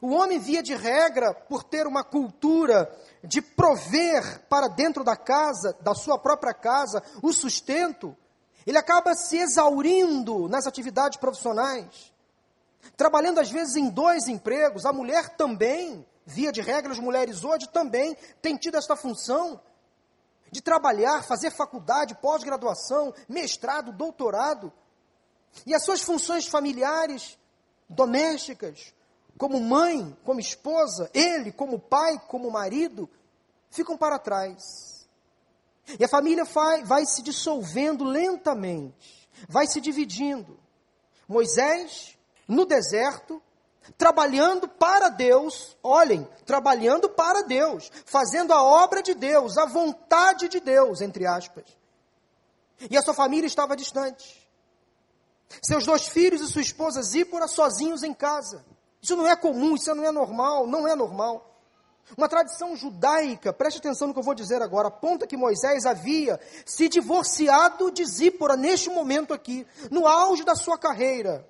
O 0.00 0.10
homem, 0.10 0.38
via 0.38 0.62
de 0.62 0.74
regra, 0.74 1.32
por 1.32 1.62
ter 1.62 1.86
uma 1.86 2.02
cultura 2.02 2.92
de 3.22 3.40
prover 3.40 4.40
para 4.48 4.68
dentro 4.68 5.04
da 5.04 5.16
casa, 5.16 5.76
da 5.80 5.94
sua 5.94 6.18
própria 6.18 6.52
casa, 6.52 7.02
o 7.22 7.32
sustento, 7.32 8.16
ele 8.66 8.78
acaba 8.78 9.14
se 9.14 9.38
exaurindo 9.38 10.48
nas 10.48 10.66
atividades 10.66 11.18
profissionais, 11.18 12.11
trabalhando 12.96 13.40
às 13.40 13.50
vezes 13.50 13.76
em 13.76 13.88
dois 13.88 14.28
empregos. 14.28 14.84
A 14.84 14.92
mulher 14.92 15.36
também, 15.36 16.06
via 16.24 16.52
de 16.52 16.60
regra, 16.60 16.92
as 16.92 16.98
mulheres 16.98 17.44
hoje 17.44 17.68
também 17.68 18.16
têm 18.40 18.56
tido 18.56 18.76
esta 18.76 18.96
função 18.96 19.60
de 20.50 20.60
trabalhar, 20.60 21.22
fazer 21.22 21.50
faculdade, 21.50 22.14
pós-graduação, 22.16 23.14
mestrado, 23.28 23.90
doutorado. 23.90 24.72
E 25.66 25.74
as 25.74 25.82
suas 25.84 26.02
funções 26.02 26.46
familiares, 26.46 27.38
domésticas, 27.88 28.92
como 29.38 29.58
mãe, 29.60 30.16
como 30.24 30.40
esposa, 30.40 31.10
ele 31.14 31.52
como 31.52 31.78
pai, 31.78 32.18
como 32.28 32.50
marido, 32.50 33.08
ficam 33.70 33.96
para 33.96 34.18
trás. 34.18 35.08
E 35.98 36.04
a 36.04 36.08
família 36.08 36.44
vai, 36.44 36.84
vai 36.84 37.04
se 37.06 37.22
dissolvendo 37.22 38.04
lentamente, 38.04 39.28
vai 39.48 39.66
se 39.66 39.80
dividindo. 39.80 40.58
Moisés, 41.26 42.16
no 42.52 42.64
deserto, 42.64 43.42
trabalhando 43.96 44.68
para 44.68 45.08
Deus, 45.08 45.76
olhem, 45.82 46.28
trabalhando 46.46 47.08
para 47.08 47.42
Deus, 47.42 47.90
fazendo 48.04 48.52
a 48.52 48.62
obra 48.62 49.02
de 49.02 49.14
Deus, 49.14 49.56
a 49.56 49.66
vontade 49.66 50.48
de 50.48 50.60
Deus, 50.60 51.00
entre 51.00 51.26
aspas. 51.26 51.64
E 52.90 52.96
a 52.96 53.02
sua 53.02 53.14
família 53.14 53.46
estava 53.46 53.76
distante. 53.76 54.40
Seus 55.62 55.84
dois 55.84 56.06
filhos 56.08 56.40
e 56.40 56.46
sua 56.46 56.62
esposa 56.62 57.02
Zípora 57.02 57.46
sozinhos 57.48 58.02
em 58.02 58.14
casa. 58.14 58.64
Isso 59.00 59.16
não 59.16 59.26
é 59.26 59.34
comum, 59.34 59.74
isso 59.74 59.94
não 59.94 60.04
é 60.04 60.12
normal, 60.12 60.66
não 60.66 60.86
é 60.86 60.94
normal. 60.94 61.48
Uma 62.16 62.28
tradição 62.28 62.76
judaica, 62.76 63.52
preste 63.52 63.78
atenção 63.78 64.08
no 64.08 64.14
que 64.14 64.20
eu 64.20 64.24
vou 64.24 64.34
dizer 64.34 64.60
agora, 64.60 64.88
aponta 64.88 65.26
que 65.26 65.36
Moisés 65.36 65.86
havia 65.86 66.38
se 66.66 66.88
divorciado 66.88 67.90
de 67.90 68.04
Zípora 68.04 68.56
neste 68.56 68.90
momento 68.90 69.32
aqui, 69.32 69.66
no 69.90 70.06
auge 70.06 70.44
da 70.44 70.54
sua 70.54 70.76
carreira, 70.76 71.48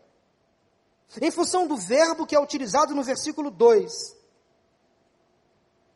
em 1.21 1.31
função 1.31 1.66
do 1.66 1.76
verbo 1.76 2.26
que 2.26 2.35
é 2.35 2.40
utilizado 2.40 2.95
no 2.95 3.02
versículo 3.02 3.50
2. 3.50 4.16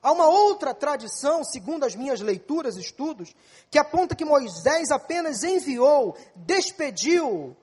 Há 0.02 0.12
uma 0.12 0.28
outra 0.28 0.73
tradição, 0.73 1.42
segundo 1.42 1.85
as 1.85 1.96
minhas 1.96 2.20
leituras 2.20 2.76
e 2.76 2.80
estudos, 2.80 3.35
que 3.70 3.78
aponta 3.78 4.14
que 4.14 4.25
Moisés 4.25 4.90
apenas 4.90 5.42
enviou, 5.42 6.16
despediu 6.37 7.56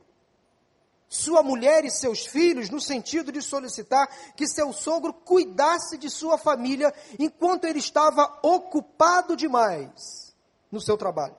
sua 1.08 1.44
mulher 1.44 1.86
e 1.86 1.92
seus 1.92 2.26
filhos, 2.26 2.70
no 2.70 2.82
sentido 2.82 3.32
de 3.32 3.42
solicitar 3.42 4.10
que 4.36 4.48
seu 4.48 4.74
sogro 4.74 5.14
cuidasse 5.14 5.98
de 5.98 6.10
sua 6.10 6.38
família 6.38 6.94
enquanto 7.20 7.66
ele 7.66 7.80
estava 7.80 8.40
ocupado 8.42 9.38
demais 9.38 10.36
no 10.72 10.82
seu 10.82 10.98
trabalho. 10.98 11.38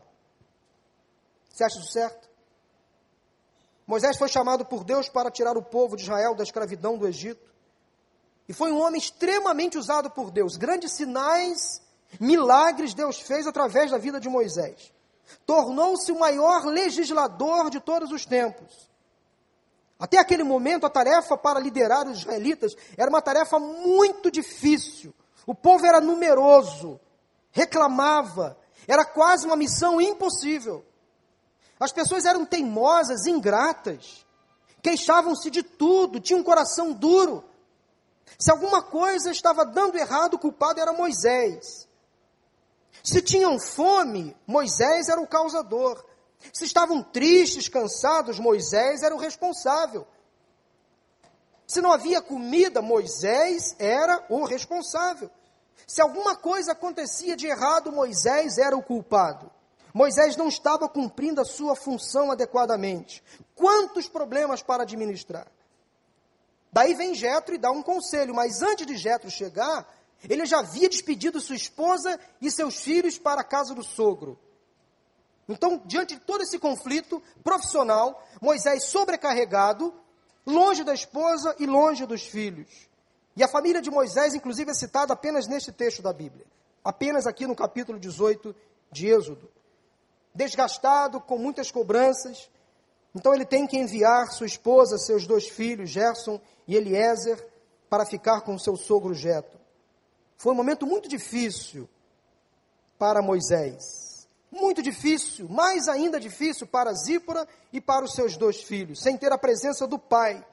Você 1.50 1.64
acha 1.64 1.78
isso 1.78 1.92
certo? 1.92 2.30
Moisés 3.87 4.17
foi 4.17 4.29
chamado 4.29 4.64
por 4.64 4.83
Deus 4.83 5.09
para 5.09 5.31
tirar 5.31 5.57
o 5.57 5.62
povo 5.62 5.97
de 5.97 6.03
Israel 6.03 6.35
da 6.35 6.43
escravidão 6.43 6.97
do 6.97 7.07
Egito. 7.07 7.53
E 8.49 8.53
foi 8.53 8.73
um 8.73 8.81
homem 8.81 8.99
extremamente 8.99 9.79
usado 9.79 10.11
por 10.11 10.31
Deus. 10.31 10.57
Grandes 10.57 10.93
sinais, 10.93 11.83
milagres 12.19 12.95
Deus 12.95 13.21
fez 13.21 13.47
através 13.47 13.91
da 13.91 13.99
vida 13.99 14.19
de 14.19 14.29
Moisés. 14.29 14.93
Tornou-se 15.47 16.11
o 16.12 16.19
maior 16.19 16.64
legislador 16.64 17.71
de 17.71 17.81
todos 17.81 18.11
os 18.11 18.25
tempos. 18.25 18.91
Até 19.99 20.19
aquele 20.19 20.43
momento, 20.43 20.85
a 20.85 20.91
tarefa 20.91 21.37
para 21.37 21.61
liderar 21.61 22.07
os 22.07 22.19
israelitas 22.19 22.75
era 22.97 23.09
uma 23.09 23.23
tarefa 23.23 23.59
muito 23.59 24.31
difícil. 24.31 25.14
O 25.47 25.55
povo 25.55 25.87
era 25.87 26.00
numeroso, 26.00 27.00
reclamava, 27.50 28.59
era 28.88 29.05
quase 29.05 29.47
uma 29.47 29.57
missão 29.57 30.00
impossível. 30.00 30.85
As 31.85 31.93
pessoas 31.93 32.25
eram 32.25 32.47
teimosas, 32.47 33.26
ingratas, 33.26 34.25
queixavam-se 34.83 35.50
de 35.50 35.62
tudo, 35.62 36.19
tinham 36.19 36.41
um 36.41 36.45
coração 36.45 36.93
duro. 36.93 37.45
Se 38.38 38.50
alguma 38.50 38.83
coisa 38.83 39.31
estava 39.31 39.67
dando 39.67 39.99
errado, 39.99 40.35
o 40.35 40.38
culpado 40.38 40.81
era 40.81 40.95
Moisés. 40.95 41.87
Se 43.03 43.21
tinham 43.21 43.59
fome, 43.59 44.35
Moisés 44.47 45.11
era 45.11 45.21
o 45.21 45.26
causador. 45.26 46.03
Se 46.55 46.64
estavam 46.64 47.03
tristes, 47.03 47.69
cansados, 47.69 48.38
Moisés 48.38 49.03
era 49.03 49.14
o 49.14 49.19
responsável. 49.19 50.07
Se 51.67 51.83
não 51.83 51.93
havia 51.93 52.23
comida, 52.23 52.81
Moisés 52.81 53.76
era 53.79 54.25
o 54.31 54.45
responsável. 54.45 55.31
Se 55.87 56.00
alguma 56.00 56.35
coisa 56.35 56.73
acontecia 56.73 57.37
de 57.37 57.47
errado, 57.47 57.93
Moisés 57.93 58.57
era 58.57 58.75
o 58.75 58.83
culpado. 58.83 59.50
Moisés 59.95 60.37
não 60.37 60.49
estava 60.49 60.89
cumprindo 60.89 61.41
a 61.41 61.45
sua 61.45 61.77
função 61.77 62.33
adequadamente. 62.33 63.23
Quantos 63.55 64.09
problemas 64.09 64.61
para 64.61 64.83
administrar? 64.83 65.47
Daí 66.73 66.95
vem 66.95 67.15
Jetro 67.15 67.55
e 67.55 67.59
dá 67.59 67.71
um 67.71 67.81
conselho, 67.81 68.35
mas 68.35 68.61
antes 68.61 68.85
de 68.85 68.97
Jetro 68.97 69.31
chegar, 69.31 69.89
ele 70.29 70.45
já 70.45 70.59
havia 70.59 70.89
despedido 70.89 71.41
sua 71.41 71.55
esposa 71.55 72.19
e 72.43 72.51
seus 72.51 72.81
filhos 72.81 73.17
para 73.17 73.43
a 73.43 73.45
casa 73.45 73.73
do 73.73 73.85
sogro. 73.85 74.37
Então, 75.49 75.81
diante 75.87 76.17
de 76.17 76.21
todo 76.23 76.43
esse 76.43 76.59
conflito 76.59 77.23
profissional, 77.45 78.21
Moisés 78.41 78.87
sobrecarregado, 78.87 79.95
longe 80.45 80.83
da 80.83 80.93
esposa 80.93 81.55
e 81.61 81.67
longe 81.67 82.05
dos 82.05 82.23
filhos. 82.23 82.89
E 83.37 83.45
a 83.45 83.49
família 83.49 83.81
de 83.81 83.93
Moisés, 83.93 84.35
inclusive, 84.35 84.73
é 84.73 84.75
citada 84.75 85.13
apenas 85.13 85.47
neste 85.47 85.71
texto 85.71 86.03
da 86.03 86.13
Bíblia, 86.13 86.47
apenas 86.83 87.29
aqui 87.29 87.47
no 87.47 87.55
capítulo 87.55 88.01
18 88.01 88.57
de 88.91 89.07
Êxodo. 89.07 89.49
Desgastado, 90.35 91.21
com 91.21 91.38
muitas 91.38 91.71
cobranças, 91.71 92.50
então 93.14 93.33
ele 93.33 93.45
tem 93.45 93.67
que 93.67 93.79
enviar 93.79 94.33
sua 94.33 94.47
esposa, 94.47 94.99
seus 94.99 95.26
dois 95.26 95.49
filhos, 95.49 95.91
Gerson 95.91 96.41
e 96.67 96.75
Eliezer, 96.75 97.47
para 97.88 98.05
ficar 98.05 98.41
com 98.41 98.59
seu 98.59 98.76
sogro 98.76 99.14
Jeto. 99.14 99.57
Foi 100.37 100.53
um 100.53 100.57
momento 100.57 100.87
muito 100.87 101.09
difícil 101.09 101.88
para 102.99 103.23
Moisés 103.23 104.05
muito 104.55 104.83
difícil, 104.83 105.49
mais 105.49 105.88
ainda 105.88 106.19
difícil 106.21 106.67
para 106.67 106.95
Zípora 106.95 107.47
e 107.73 107.81
para 107.81 108.05
os 108.05 108.12
seus 108.12 108.37
dois 108.37 108.62
filhos, 108.62 109.03
sem 109.03 109.17
ter 109.17 109.33
a 109.33 109.38
presença 109.38 109.87
do 109.87 109.99
pai. 109.99 110.45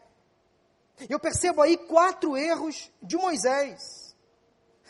Eu 1.10 1.20
percebo 1.20 1.62
aí 1.62 1.78
quatro 1.78 2.36
erros 2.36 2.92
de 3.02 3.16
Moisés. 3.16 4.16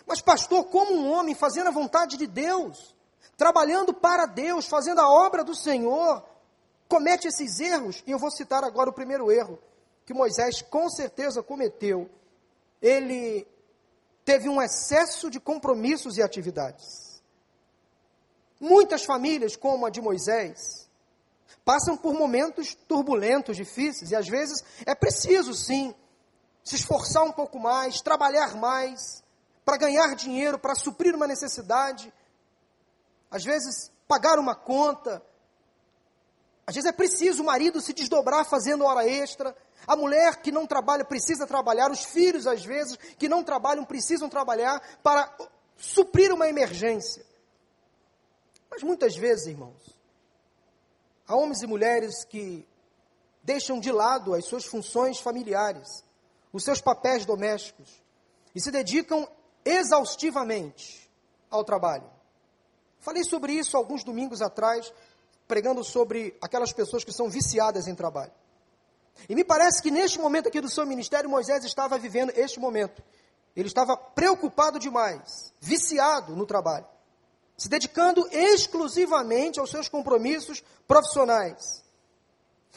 Mas, 0.05 0.21
pastor, 0.21 0.65
como 0.65 0.93
um 0.93 1.11
homem 1.11 1.35
fazendo 1.35 1.67
a 1.67 1.71
vontade 1.71 2.17
de 2.17 2.25
Deus, 2.25 2.95
trabalhando 3.37 3.93
para 3.93 4.25
Deus, 4.25 4.65
fazendo 4.65 4.99
a 5.01 5.09
obra 5.09 5.43
do 5.43 5.55
Senhor, 5.55 6.23
comete 6.87 7.27
esses 7.27 7.59
erros? 7.59 8.03
E 8.05 8.11
eu 8.11 8.19
vou 8.19 8.31
citar 8.31 8.63
agora 8.63 8.89
o 8.89 8.93
primeiro 8.93 9.31
erro 9.31 9.59
que 10.05 10.13
Moisés 10.13 10.61
com 10.61 10.89
certeza 10.89 11.41
cometeu. 11.41 12.09
Ele 12.81 13.47
teve 14.25 14.49
um 14.49 14.61
excesso 14.61 15.29
de 15.29 15.39
compromissos 15.39 16.17
e 16.17 16.21
atividades. 16.21 17.21
Muitas 18.59 19.03
famílias, 19.03 19.55
como 19.55 19.85
a 19.85 19.89
de 19.89 20.01
Moisés, 20.01 20.89
passam 21.63 21.97
por 21.97 22.13
momentos 22.13 22.75
turbulentos, 22.75 23.57
difíceis, 23.57 24.11
e 24.11 24.15
às 24.15 24.27
vezes 24.27 24.63
é 24.85 24.93
preciso, 24.93 25.53
sim, 25.53 25.95
se 26.63 26.75
esforçar 26.75 27.23
um 27.23 27.31
pouco 27.31 27.59
mais, 27.59 28.01
trabalhar 28.01 28.55
mais, 28.55 29.23
para 29.65 29.77
ganhar 29.77 30.15
dinheiro, 30.15 30.59
para 30.59 30.75
suprir 30.75 31.15
uma 31.15 31.27
necessidade, 31.27 32.13
às 33.31 33.43
vezes 33.43 33.89
pagar 34.07 34.37
uma 34.37 34.53
conta, 34.53 35.23
Às 36.67 36.75
vezes 36.75 36.89
é 36.89 36.93
preciso 36.93 37.41
o 37.41 37.45
marido 37.45 37.81
se 37.81 37.91
desdobrar 37.91 38.45
fazendo 38.45 38.85
hora 38.85 39.07
extra. 39.07 39.55
A 39.87 39.95
mulher 39.95 40.41
que 40.41 40.51
não 40.51 40.67
trabalha 40.67 41.03
precisa 41.03 41.47
trabalhar. 41.47 41.89
Os 41.91 42.03
filhos, 42.03 42.45
às 42.45 42.63
vezes, 42.63 42.97
que 43.17 43.27
não 43.27 43.43
trabalham 43.43 43.83
precisam 43.83 44.29
trabalhar 44.29 44.79
para 45.01 45.33
suprir 45.75 46.31
uma 46.31 46.47
emergência. 46.47 47.25
Mas 48.69 48.83
muitas 48.83 49.17
vezes, 49.17 49.47
irmãos, 49.47 49.97
há 51.27 51.35
homens 51.35 51.61
e 51.61 51.67
mulheres 51.67 52.23
que 52.23 52.65
deixam 53.43 53.79
de 53.79 53.91
lado 53.91 54.33
as 54.33 54.45
suas 54.45 54.65
funções 54.65 55.19
familiares, 55.19 56.05
os 56.53 56.63
seus 56.63 56.79
papéis 56.79 57.25
domésticos 57.25 58.01
e 58.53 58.61
se 58.61 58.71
dedicam 58.71 59.27
exaustivamente 59.65 61.09
ao 61.49 61.63
trabalho. 61.63 62.09
Falei 63.01 63.23
sobre 63.23 63.53
isso 63.53 63.75
alguns 63.75 64.03
domingos 64.03 64.41
atrás, 64.41 64.93
pregando 65.47 65.83
sobre 65.83 66.37
aquelas 66.41 66.71
pessoas 66.71 67.03
que 67.03 67.11
são 67.11 67.29
viciadas 67.29 67.87
em 67.87 67.95
trabalho. 67.95 68.31
E 69.27 69.35
me 69.35 69.43
parece 69.43 69.81
que 69.81 69.91
neste 69.91 70.19
momento 70.19 70.47
aqui 70.47 70.61
do 70.61 70.69
seu 70.69 70.85
ministério, 70.85 71.29
Moisés 71.29 71.63
estava 71.65 71.97
vivendo 71.97 72.31
este 72.35 72.59
momento. 72.59 73.03
Ele 73.55 73.67
estava 73.67 73.97
preocupado 73.97 74.79
demais, 74.79 75.51
viciado 75.59 76.35
no 76.35 76.45
trabalho, 76.45 76.85
se 77.57 77.67
dedicando 77.67 78.27
exclusivamente 78.31 79.59
aos 79.59 79.69
seus 79.69 79.89
compromissos 79.89 80.63
profissionais. 80.87 81.83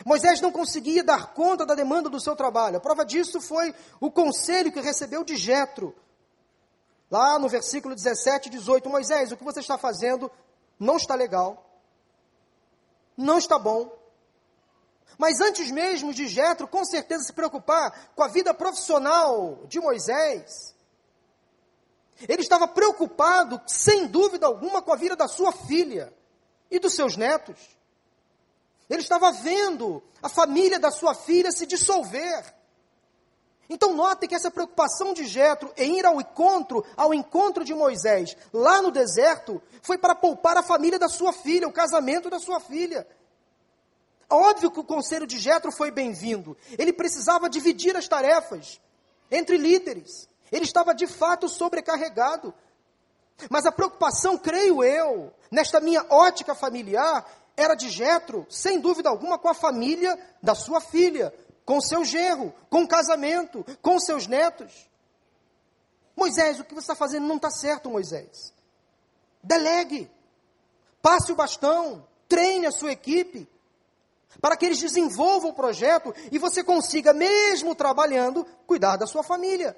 Moisés 0.04 0.40
não 0.40 0.50
conseguia 0.50 1.04
dar 1.04 1.34
conta 1.34 1.64
da 1.64 1.74
demanda 1.74 2.10
do 2.10 2.20
seu 2.20 2.34
trabalho. 2.34 2.78
A 2.78 2.80
prova 2.80 3.04
disso 3.04 3.40
foi 3.40 3.74
o 4.00 4.10
conselho 4.10 4.72
que 4.72 4.80
recebeu 4.80 5.22
de 5.22 5.36
Jetro. 5.36 5.94
Lá 7.14 7.38
no 7.38 7.48
versículo 7.48 7.94
17 7.94 8.48
e 8.48 8.50
18, 8.50 8.90
Moisés, 8.90 9.30
o 9.30 9.36
que 9.36 9.44
você 9.44 9.60
está 9.60 9.78
fazendo 9.78 10.28
não 10.80 10.96
está 10.96 11.14
legal. 11.14 11.64
Não 13.16 13.38
está 13.38 13.56
bom. 13.56 13.96
Mas 15.16 15.40
antes 15.40 15.70
mesmo 15.70 16.12
de 16.12 16.26
Jetro, 16.26 16.66
com 16.66 16.84
certeza 16.84 17.22
se 17.22 17.32
preocupar 17.32 18.10
com 18.16 18.22
a 18.24 18.26
vida 18.26 18.52
profissional 18.52 19.60
de 19.68 19.78
Moisés, 19.78 20.74
ele 22.28 22.42
estava 22.42 22.66
preocupado, 22.66 23.62
sem 23.64 24.08
dúvida 24.08 24.46
alguma, 24.46 24.82
com 24.82 24.92
a 24.92 24.96
vida 24.96 25.14
da 25.14 25.28
sua 25.28 25.52
filha 25.52 26.12
e 26.68 26.80
dos 26.80 26.96
seus 26.96 27.16
netos. 27.16 27.78
Ele 28.90 29.02
estava 29.02 29.30
vendo 29.30 30.02
a 30.20 30.28
família 30.28 30.80
da 30.80 30.90
sua 30.90 31.14
filha 31.14 31.52
se 31.52 31.64
dissolver. 31.64 32.52
Então 33.68 33.94
note 33.94 34.28
que 34.28 34.34
essa 34.34 34.50
preocupação 34.50 35.14
de 35.14 35.24
Jetro 35.24 35.72
em 35.76 35.98
ir 35.98 36.06
ao 36.06 36.20
encontro, 36.20 36.84
ao 36.96 37.14
encontro 37.14 37.64
de 37.64 37.74
Moisés, 37.74 38.36
lá 38.52 38.82
no 38.82 38.90
deserto, 38.90 39.62
foi 39.82 39.96
para 39.96 40.14
poupar 40.14 40.56
a 40.56 40.62
família 40.62 40.98
da 40.98 41.08
sua 41.08 41.32
filha, 41.32 41.68
o 41.68 41.72
casamento 41.72 42.28
da 42.28 42.38
sua 42.38 42.60
filha. 42.60 43.06
Óbvio 44.28 44.70
que 44.70 44.80
o 44.80 44.84
conselho 44.84 45.26
de 45.26 45.38
Jetro 45.38 45.70
foi 45.70 45.90
bem-vindo. 45.90 46.56
Ele 46.78 46.92
precisava 46.92 47.48
dividir 47.48 47.96
as 47.96 48.08
tarefas 48.08 48.80
entre 49.30 49.56
líderes. 49.56 50.28
Ele 50.50 50.64
estava 50.64 50.94
de 50.94 51.06
fato 51.06 51.48
sobrecarregado. 51.48 52.52
Mas 53.50 53.66
a 53.66 53.72
preocupação, 53.72 54.38
creio 54.38 54.82
eu, 54.82 55.32
nesta 55.50 55.80
minha 55.80 56.04
ótica 56.08 56.54
familiar, 56.54 57.26
era 57.56 57.74
de 57.74 57.88
Jetro, 57.88 58.46
sem 58.48 58.80
dúvida 58.80 59.08
alguma, 59.08 59.38
com 59.38 59.48
a 59.48 59.54
família 59.54 60.18
da 60.42 60.54
sua 60.54 60.80
filha, 60.80 61.32
com 61.64 61.80
seu 61.80 62.04
genro, 62.04 62.54
com 62.68 62.82
o 62.82 62.88
casamento, 62.88 63.64
com 63.80 63.98
seus 63.98 64.26
netos. 64.26 64.88
Moisés, 66.16 66.60
o 66.60 66.64
que 66.64 66.74
você 66.74 66.80
está 66.80 66.94
fazendo 66.94 67.26
não 67.26 67.36
está 67.36 67.50
certo, 67.50 67.90
Moisés. 67.90 68.52
Delegue, 69.42 70.10
passe 71.02 71.32
o 71.32 71.36
bastão, 71.36 72.06
treine 72.28 72.66
a 72.66 72.72
sua 72.72 72.92
equipe, 72.92 73.48
para 74.40 74.56
que 74.56 74.66
eles 74.66 74.80
desenvolvam 74.80 75.50
o 75.50 75.54
projeto 75.54 76.14
e 76.30 76.38
você 76.38 76.62
consiga, 76.62 77.12
mesmo 77.12 77.74
trabalhando, 77.74 78.44
cuidar 78.66 78.96
da 78.96 79.06
sua 79.06 79.22
família. 79.22 79.76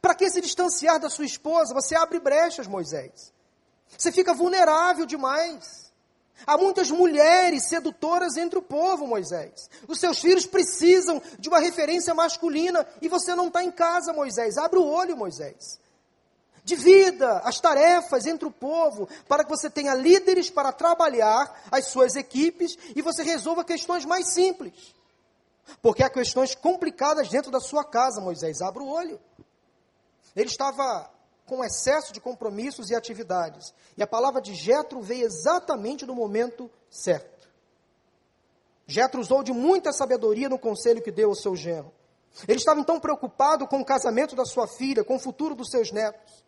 Para 0.00 0.14
que 0.14 0.28
se 0.30 0.40
distanciar 0.40 0.98
da 0.98 1.08
sua 1.08 1.24
esposa? 1.24 1.74
Você 1.74 1.94
abre 1.94 2.18
brechas, 2.18 2.66
Moisés. 2.66 3.32
Você 3.96 4.10
fica 4.10 4.34
vulnerável 4.34 5.06
demais. 5.06 5.85
Há 6.44 6.58
muitas 6.58 6.90
mulheres 6.90 7.68
sedutoras 7.68 8.36
entre 8.36 8.58
o 8.58 8.62
povo, 8.62 9.06
Moisés. 9.06 9.70
Os 9.88 9.98
seus 9.98 10.18
filhos 10.18 10.44
precisam 10.44 11.22
de 11.38 11.48
uma 11.48 11.60
referência 11.60 12.14
masculina 12.14 12.86
e 13.00 13.08
você 13.08 13.34
não 13.34 13.46
está 13.48 13.62
em 13.62 13.70
casa, 13.70 14.12
Moisés. 14.12 14.58
Abre 14.58 14.78
o 14.78 14.84
olho, 14.84 15.16
Moisés. 15.16 15.78
Divida 16.64 17.38
as 17.44 17.60
tarefas 17.60 18.26
entre 18.26 18.46
o 18.46 18.50
povo 18.50 19.08
para 19.28 19.44
que 19.44 19.50
você 19.50 19.70
tenha 19.70 19.94
líderes 19.94 20.50
para 20.50 20.72
trabalhar 20.72 21.62
as 21.70 21.86
suas 21.86 22.16
equipes 22.16 22.76
e 22.94 23.00
você 23.00 23.22
resolva 23.22 23.64
questões 23.64 24.04
mais 24.04 24.32
simples. 24.32 24.94
Porque 25.80 26.02
há 26.02 26.10
questões 26.10 26.54
complicadas 26.54 27.28
dentro 27.28 27.50
da 27.50 27.60
sua 27.60 27.84
casa, 27.84 28.20
Moisés. 28.20 28.60
Abre 28.60 28.82
o 28.82 28.88
olho. 28.88 29.20
Ele 30.34 30.48
estava 30.48 31.08
com 31.46 31.64
excesso 31.64 32.12
de 32.12 32.20
compromissos 32.20 32.90
e 32.90 32.94
atividades. 32.94 33.72
E 33.96 34.02
a 34.02 34.06
palavra 34.06 34.42
de 34.42 34.54
Jetro 34.54 35.00
veio 35.00 35.24
exatamente 35.24 36.04
no 36.04 36.14
momento 36.14 36.68
certo. 36.90 37.48
Jetro 38.86 39.20
usou 39.20 39.42
de 39.42 39.52
muita 39.52 39.92
sabedoria 39.92 40.48
no 40.48 40.58
conselho 40.58 41.02
que 41.02 41.12
deu 41.12 41.30
ao 41.30 41.34
seu 41.34 41.54
genro. 41.56 41.92
Ele 42.46 42.58
estava 42.58 42.80
então 42.80 43.00
preocupado 43.00 43.66
com 43.66 43.80
o 43.80 43.84
casamento 43.84 44.36
da 44.36 44.44
sua 44.44 44.66
filha, 44.68 45.04
com 45.04 45.16
o 45.16 45.20
futuro 45.20 45.54
dos 45.54 45.70
seus 45.70 45.90
netos. 45.90 46.44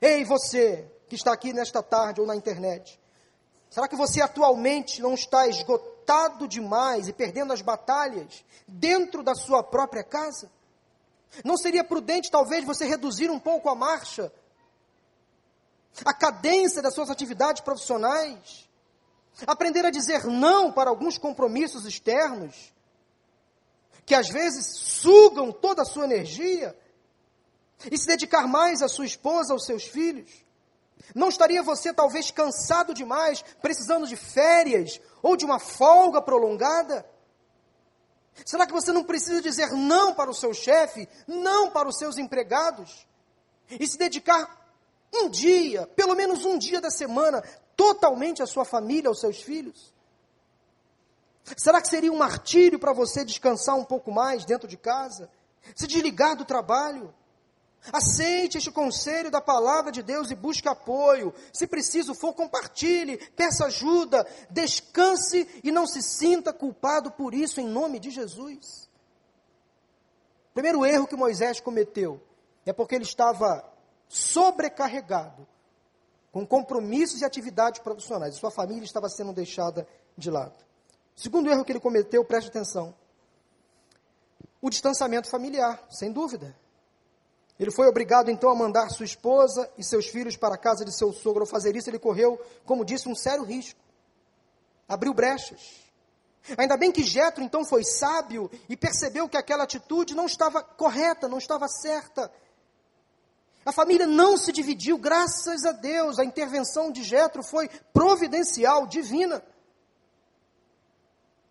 Ei, 0.00 0.24
você 0.24 0.90
que 1.06 1.14
está 1.14 1.32
aqui 1.32 1.52
nesta 1.52 1.82
tarde 1.82 2.20
ou 2.20 2.26
na 2.26 2.34
internet, 2.34 2.98
será 3.70 3.86
que 3.86 3.94
você 3.94 4.20
atualmente 4.20 5.00
não 5.00 5.14
está 5.14 5.46
esgotado 5.46 6.48
demais 6.48 7.08
e 7.08 7.12
perdendo 7.12 7.52
as 7.52 7.62
batalhas 7.62 8.44
dentro 8.66 9.22
da 9.22 9.34
sua 9.34 9.62
própria 9.62 10.02
casa? 10.02 10.50
Não 11.44 11.56
seria 11.56 11.82
prudente, 11.82 12.30
talvez, 12.30 12.64
você 12.64 12.84
reduzir 12.84 13.30
um 13.30 13.38
pouco 13.38 13.68
a 13.68 13.74
marcha, 13.74 14.32
a 16.04 16.12
cadência 16.12 16.82
das 16.82 16.94
suas 16.94 17.10
atividades 17.10 17.62
profissionais, 17.62 18.68
aprender 19.46 19.84
a 19.84 19.90
dizer 19.90 20.24
não 20.24 20.70
para 20.70 20.90
alguns 20.90 21.18
compromissos 21.18 21.86
externos, 21.86 22.72
que 24.04 24.14
às 24.14 24.28
vezes 24.28 24.66
sugam 24.66 25.52
toda 25.52 25.82
a 25.82 25.86
sua 25.86 26.04
energia, 26.04 26.76
e 27.90 27.98
se 27.98 28.06
dedicar 28.06 28.46
mais 28.46 28.82
à 28.82 28.88
sua 28.88 29.06
esposa, 29.06 29.52
aos 29.52 29.64
seus 29.64 29.84
filhos? 29.84 30.30
Não 31.14 31.28
estaria 31.28 31.62
você 31.62 31.92
talvez 31.92 32.30
cansado 32.30 32.94
demais, 32.94 33.42
precisando 33.60 34.06
de 34.06 34.16
férias 34.16 35.00
ou 35.22 35.36
de 35.36 35.44
uma 35.44 35.58
folga 35.58 36.22
prolongada? 36.22 37.04
Será 38.44 38.66
que 38.66 38.72
você 38.72 38.92
não 38.92 39.04
precisa 39.04 39.40
dizer 39.40 39.70
não 39.72 40.14
para 40.14 40.30
o 40.30 40.34
seu 40.34 40.54
chefe, 40.54 41.08
não 41.26 41.70
para 41.70 41.88
os 41.88 41.98
seus 41.98 42.18
empregados? 42.18 43.06
E 43.70 43.86
se 43.86 43.98
dedicar 43.98 44.60
um 45.14 45.28
dia, 45.28 45.86
pelo 45.88 46.14
menos 46.14 46.44
um 46.44 46.58
dia 46.58 46.80
da 46.80 46.90
semana, 46.90 47.42
totalmente 47.76 48.42
à 48.42 48.46
sua 48.46 48.64
família, 48.64 49.08
aos 49.08 49.20
seus 49.20 49.40
filhos? 49.40 49.92
Será 51.56 51.82
que 51.82 51.88
seria 51.88 52.12
um 52.12 52.16
martírio 52.16 52.78
para 52.78 52.92
você 52.92 53.24
descansar 53.24 53.76
um 53.76 53.84
pouco 53.84 54.10
mais 54.10 54.44
dentro 54.44 54.68
de 54.68 54.76
casa? 54.76 55.28
Se 55.74 55.86
desligar 55.86 56.36
do 56.36 56.44
trabalho? 56.44 57.12
Aceite 57.90 58.58
este 58.58 58.70
conselho 58.70 59.30
da 59.30 59.40
palavra 59.40 59.90
de 59.90 60.02
Deus 60.02 60.30
e 60.30 60.36
busque 60.36 60.68
apoio. 60.68 61.34
Se 61.52 61.66
preciso 61.66 62.14
for, 62.14 62.32
compartilhe, 62.32 63.16
peça 63.30 63.64
ajuda, 63.66 64.26
descanse 64.50 65.48
e 65.64 65.72
não 65.72 65.86
se 65.86 66.02
sinta 66.02 66.52
culpado 66.52 67.10
por 67.10 67.34
isso 67.34 67.60
em 67.60 67.66
nome 67.66 67.98
de 67.98 68.10
Jesus. 68.10 68.88
Primeiro 70.54 70.84
erro 70.86 71.08
que 71.08 71.16
Moisés 71.16 71.60
cometeu 71.60 72.22
é 72.64 72.72
porque 72.72 72.94
ele 72.94 73.04
estava 73.04 73.64
sobrecarregado 74.06 75.48
com 76.30 76.46
compromissos 76.46 77.20
e 77.20 77.24
atividades 77.24 77.80
profissionais. 77.80 78.36
Sua 78.36 78.50
família 78.50 78.84
estava 78.84 79.08
sendo 79.08 79.32
deixada 79.32 79.88
de 80.16 80.30
lado. 80.30 80.54
Segundo 81.16 81.50
erro 81.50 81.64
que 81.64 81.72
ele 81.72 81.80
cometeu, 81.80 82.24
preste 82.24 82.48
atenção, 82.48 82.94
o 84.60 84.70
distanciamento 84.70 85.28
familiar, 85.28 85.84
sem 85.90 86.12
dúvida. 86.12 86.56
Ele 87.58 87.70
foi 87.70 87.86
obrigado 87.86 88.30
então 88.30 88.50
a 88.50 88.54
mandar 88.54 88.88
sua 88.90 89.04
esposa 89.04 89.70
e 89.78 89.84
seus 89.84 90.06
filhos 90.06 90.36
para 90.36 90.54
a 90.54 90.58
casa 90.58 90.84
de 90.84 90.96
seu 90.96 91.12
sogro. 91.12 91.42
Ao 91.42 91.46
fazer 91.46 91.76
isso, 91.76 91.88
ele 91.88 91.98
correu, 91.98 92.40
como 92.64 92.84
disse, 92.84 93.08
um 93.08 93.14
sério 93.14 93.44
risco. 93.44 93.78
Abriu 94.88 95.14
brechas. 95.14 95.82
Ainda 96.56 96.76
bem 96.76 96.90
que 96.90 97.04
Jetro 97.04 97.42
então 97.42 97.64
foi 97.64 97.84
sábio 97.84 98.50
e 98.68 98.76
percebeu 98.76 99.28
que 99.28 99.36
aquela 99.36 99.64
atitude 99.64 100.14
não 100.14 100.26
estava 100.26 100.62
correta, 100.62 101.28
não 101.28 101.38
estava 101.38 101.68
certa. 101.68 102.32
A 103.64 103.70
família 103.70 104.06
não 104.06 104.36
se 104.36 104.50
dividiu, 104.50 104.98
graças 104.98 105.64
a 105.64 105.72
Deus. 105.72 106.18
A 106.18 106.24
intervenção 106.24 106.90
de 106.90 107.04
Jetro 107.04 107.44
foi 107.44 107.68
providencial, 107.92 108.86
divina. 108.86 109.42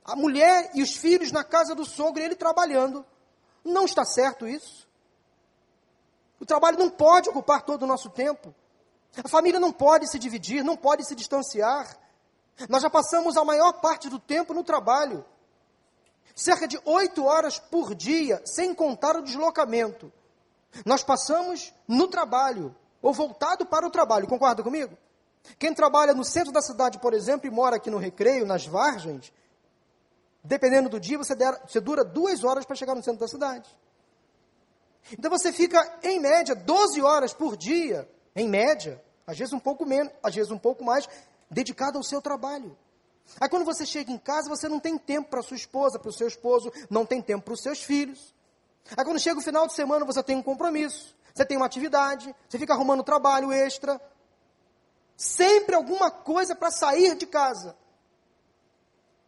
A 0.04 0.16
mulher 0.16 0.72
e 0.74 0.82
os 0.82 0.96
filhos 0.96 1.32
na 1.32 1.44
casa 1.44 1.74
do 1.74 1.86
sogro 1.86 2.22
ele 2.22 2.36
trabalhando. 2.36 3.06
Não 3.64 3.86
está 3.86 4.04
certo 4.04 4.46
isso. 4.46 4.88
O 6.42 6.46
trabalho 6.46 6.80
não 6.80 6.90
pode 6.90 7.30
ocupar 7.30 7.62
todo 7.62 7.84
o 7.84 7.88
nosso 7.88 8.10
tempo. 8.10 8.54
A 9.24 9.28
família 9.28 9.60
não 9.60 9.72
pode 9.72 10.10
se 10.10 10.18
dividir, 10.18 10.64
não 10.64 10.76
pode 10.76 11.06
se 11.06 11.14
distanciar. 11.14 11.96
Nós 12.68 12.82
já 12.82 12.90
passamos 12.90 13.38
a 13.38 13.46
maior 13.46 13.74
parte 13.74 14.10
do 14.10 14.18
tempo 14.18 14.52
no 14.52 14.64
trabalho. 14.64 15.24
Cerca 16.36 16.68
de 16.68 16.82
oito 16.84 17.26
horas 17.26 17.60
por 17.60 17.94
dia, 17.94 18.42
sem 18.44 18.74
contar 18.74 19.16
o 19.16 19.22
deslocamento. 19.22 20.12
Nós 20.84 21.04
passamos 21.04 21.72
no 21.88 22.08
trabalho, 22.08 22.76
ou 23.04 23.14
voltado 23.14 23.64
para 23.64 23.86
o 23.86 23.92
trabalho, 23.92 24.28
concorda 24.28 24.64
comigo? 24.64 24.98
Quem 25.60 25.76
trabalha 25.76 26.14
no 26.14 26.24
centro 26.24 26.52
da 26.52 26.62
cidade, 26.62 26.98
por 26.98 27.14
exemplo, 27.14 27.46
e 27.46 27.52
mora 27.52 27.76
aqui 27.76 27.92
no 27.92 28.00
Recreio, 28.00 28.48
nas 28.48 28.66
Vargens, 28.66 29.32
dependendo 30.44 30.90
do 30.90 31.00
dia, 31.00 31.20
você, 31.20 31.36
dura 31.80 32.04
duas 32.04 32.44
horas 32.44 32.66
para 32.66 32.76
chegar 32.76 32.96
no 32.96 33.04
centro 33.04 33.20
da 33.20 33.28
cidade. 33.28 33.70
Então 35.18 35.30
você 35.30 35.52
fica, 35.52 36.00
em 36.04 36.20
média, 36.20 36.56
12 36.56 37.02
horas 37.02 37.34
por 37.34 37.58
dia, 37.58 38.10
em 38.36 38.48
média, 38.48 39.04
às 39.26 39.38
vezes 39.38 39.54
um 39.54 39.60
pouco 39.60 39.86
menos, 39.86 40.12
às 40.24 40.34
vezes 40.34 40.52
um 40.52 40.58
pouco 40.58 40.84
mais, 40.84 41.08
dedicado 41.50 41.98
ao 41.98 42.04
seu 42.04 42.22
trabalho. 42.22 42.78
Aí 43.40 43.50
quando 43.50 43.66
você 43.66 43.86
chega 43.86 44.12
em 44.12 44.18
casa, 44.18 44.50
você 44.50 44.68
não 44.68 44.80
tem 44.80 44.98
tempo 44.98 45.30
para 45.30 45.42
sua 45.42 45.58
esposa, 45.58 46.00
para 46.00 46.10
o 46.10 46.14
seu 46.14 46.28
esposo, 46.28 46.72
não 46.90 47.06
tem 47.06 47.22
tempo 47.22 47.46
para 47.46 47.54
os 47.54 47.62
seus 47.62 47.82
filhos. 47.82 48.34
Aí 48.96 49.06
quando 49.06 49.20
chega 49.20 49.40
o 49.40 49.44
final 49.44 49.68
de 49.68 49.74
semana, 49.74 50.06
você 50.06 50.22
tem 50.24 50.36
um 50.36 50.44
compromisso, 50.44 51.16
você 51.34 51.46
tem 51.46 51.58
uma 51.58 51.66
atividade, 51.66 52.34
você 52.48 52.58
fica 52.58 52.74
arrumando 52.74 53.04
trabalho 53.04 53.52
extra. 53.52 54.02
Sempre 55.16 55.76
alguma 55.76 56.10
coisa 56.10 56.56
para 56.56 56.72
sair 56.72 57.16
de 57.16 57.26
casa. 57.26 57.76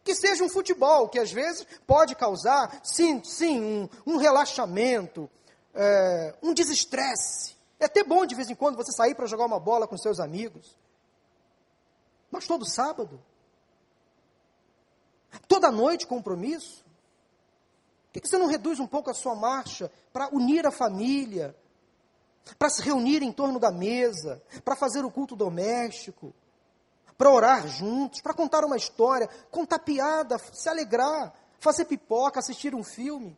Que 0.02 0.14
seja 0.14 0.44
um 0.44 0.48
futebol, 0.48 1.08
que 1.08 1.18
às 1.18 1.32
vezes 1.32 1.66
pode 1.86 2.14
causar, 2.14 2.80
sim, 2.82 3.22
sim, 3.24 3.88
um, 4.06 4.14
um 4.14 4.16
relaxamento, 4.16 5.30
é, 5.74 6.34
um 6.42 6.54
desestresse. 6.54 7.56
É 7.78 7.86
até 7.86 8.04
bom 8.04 8.24
de 8.24 8.34
vez 8.34 8.48
em 8.48 8.54
quando 8.54 8.76
você 8.76 8.92
sair 8.92 9.14
para 9.14 9.26
jogar 9.26 9.46
uma 9.46 9.58
bola 9.58 9.86
com 9.86 9.96
seus 9.98 10.20
amigos. 10.20 10.76
Mas 12.30 12.46
todo 12.46 12.68
sábado? 12.68 13.20
Toda 15.48 15.70
noite 15.70 16.06
compromisso? 16.06 16.84
Por 18.12 18.20
que 18.20 18.28
você 18.28 18.38
não 18.38 18.46
reduz 18.46 18.78
um 18.78 18.86
pouco 18.86 19.10
a 19.10 19.14
sua 19.14 19.34
marcha 19.34 19.90
para 20.12 20.28
unir 20.32 20.64
a 20.66 20.70
família, 20.70 21.54
para 22.58 22.70
se 22.70 22.80
reunir 22.80 23.22
em 23.22 23.32
torno 23.32 23.58
da 23.58 23.72
mesa, 23.72 24.40
para 24.64 24.76
fazer 24.76 25.04
o 25.04 25.10
culto 25.10 25.34
doméstico, 25.34 26.32
para 27.18 27.30
orar 27.30 27.66
juntos, 27.66 28.20
para 28.20 28.34
contar 28.34 28.64
uma 28.64 28.76
história, 28.76 29.28
contar 29.50 29.80
piada, 29.80 30.38
se 30.52 30.68
alegrar, 30.68 31.34
fazer 31.58 31.86
pipoca, 31.86 32.38
assistir 32.38 32.74
um 32.74 32.84
filme? 32.84 33.36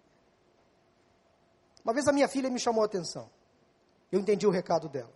Uma 1.87 1.93
vez 1.93 2.09
a 2.09 2.13
minha 2.13 2.27
filha 2.27 2.51
me 2.51 2.59
chamou 2.59 2.83
a 2.83 2.87
atenção. 2.87 3.31
Eu 4.11 4.19
entendi 4.19 4.45
o 4.45 4.51
recado 4.51 4.89
dela. 4.89 5.13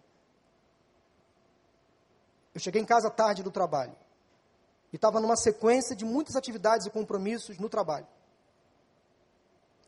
Eu 2.55 2.61
cheguei 2.61 2.81
em 2.81 2.85
casa 2.85 3.11
tarde 3.11 3.43
do 3.43 3.51
trabalho. 3.51 3.97
E 4.93 4.95
estava 4.95 5.19
numa 5.19 5.35
sequência 5.35 5.97
de 5.97 6.05
muitas 6.05 6.37
atividades 6.37 6.87
e 6.87 6.91
compromissos 6.91 7.59
no 7.59 7.69
trabalho. 7.69 8.07